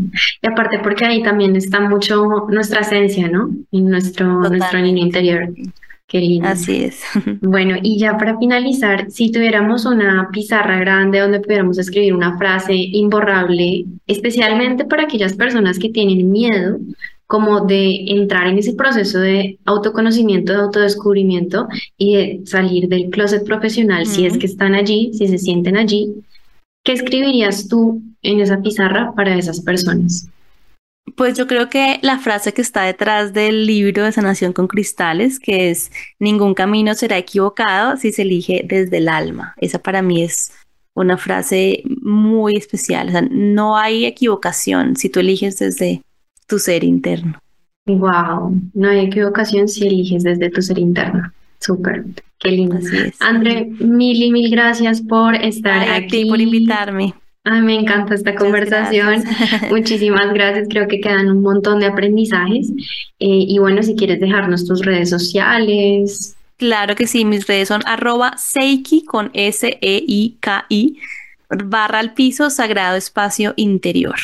[0.40, 3.50] Y aparte porque ahí también está mucho nuestra esencia, ¿no?
[3.72, 5.52] En nuestro, nuestro niño interior.
[6.06, 6.46] Qué lindo.
[6.46, 7.02] Así es.
[7.40, 12.74] Bueno, y ya para finalizar, si tuviéramos una pizarra grande donde pudiéramos escribir una frase
[12.74, 16.78] imborrable, especialmente para aquellas personas que tienen miedo
[17.32, 21.66] como de entrar en ese proceso de autoconocimiento, de autodescubrimiento
[21.96, 26.12] y de salir del closet profesional, si es que están allí, si se sienten allí,
[26.84, 30.28] ¿qué escribirías tú en esa pizarra para esas personas?
[31.16, 35.40] Pues yo creo que la frase que está detrás del libro de sanación con cristales,
[35.40, 39.54] que es ningún camino será equivocado si se elige desde el alma.
[39.56, 40.52] Esa para mí es
[40.92, 43.08] una frase muy especial.
[43.08, 46.02] O sea, no hay equivocación si tú eliges desde
[46.52, 47.38] tu ser interno.
[47.86, 51.32] Wow, no hay equivocación si eliges desde tu ser interno.
[51.60, 52.04] Súper,
[52.38, 52.76] qué lindo.
[52.76, 53.16] Así es.
[53.20, 56.24] André, mil y mil gracias por estar Ay, a aquí.
[56.24, 57.14] ti por invitarme.
[57.44, 59.22] Ay, me encanta esta Muchas conversación.
[59.22, 59.62] gracias.
[59.70, 60.68] Muchísimas gracias.
[60.68, 62.68] Creo que quedan un montón de aprendizajes.
[63.18, 66.36] Eh, y bueno, si quieres dejarnos tus redes sociales.
[66.58, 70.98] Claro que sí, mis redes son arroba seiki con S-E-I-K-I
[71.64, 74.16] barra al piso sagrado espacio interior.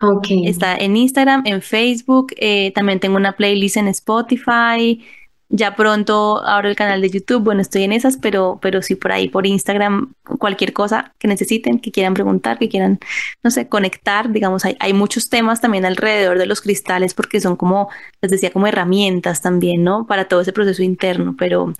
[0.00, 0.26] Ok.
[0.44, 5.04] Está en Instagram, en Facebook, eh, también tengo una playlist en Spotify.
[5.50, 7.42] Ya pronto abro el canal de YouTube.
[7.42, 11.78] Bueno, estoy en esas, pero, pero sí por ahí, por Instagram, cualquier cosa que necesiten,
[11.80, 12.98] que quieran preguntar, que quieran,
[13.42, 14.30] no sé, conectar.
[14.30, 17.88] Digamos, hay, hay muchos temas también alrededor de los cristales porque son como,
[18.20, 20.06] les decía, como herramientas también, ¿no?
[20.06, 21.72] Para todo ese proceso interno, pero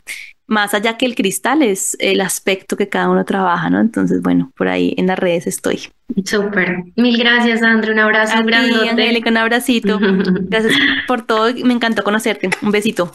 [0.49, 3.81] más allá que el cristal es el aspecto que cada uno trabaja, ¿no?
[3.81, 5.83] Entonces, bueno, por ahí en las redes estoy.
[6.25, 6.85] Súper.
[6.97, 7.93] Mil gracias, André.
[7.93, 8.89] Un abrazo A ti, grandote.
[8.89, 9.99] Angélica, un abracito.
[10.01, 10.73] Gracias
[11.07, 11.53] por todo.
[11.65, 12.49] Me encantó conocerte.
[12.63, 13.13] Un besito.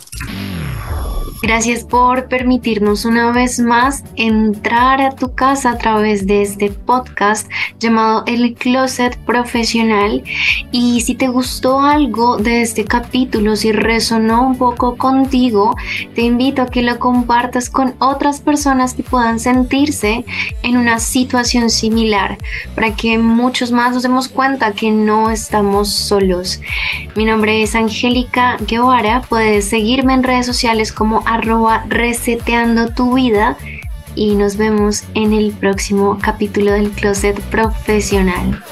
[1.43, 7.51] Gracias por permitirnos una vez más entrar a tu casa a través de este podcast
[7.79, 10.23] llamado El Closet Profesional.
[10.71, 15.75] Y si te gustó algo de este capítulo, si resonó un poco contigo,
[16.15, 20.23] te invito a que lo compartas con otras personas que puedan sentirse
[20.61, 22.37] en una situación similar,
[22.73, 26.61] para que muchos más nos demos cuenta que no estamos solos.
[27.17, 33.57] Mi nombre es Angélica Guevara, puedes seguirme en redes sociales como arroba reseteando tu vida
[34.13, 38.63] y nos vemos en el próximo capítulo del Closet Profesional.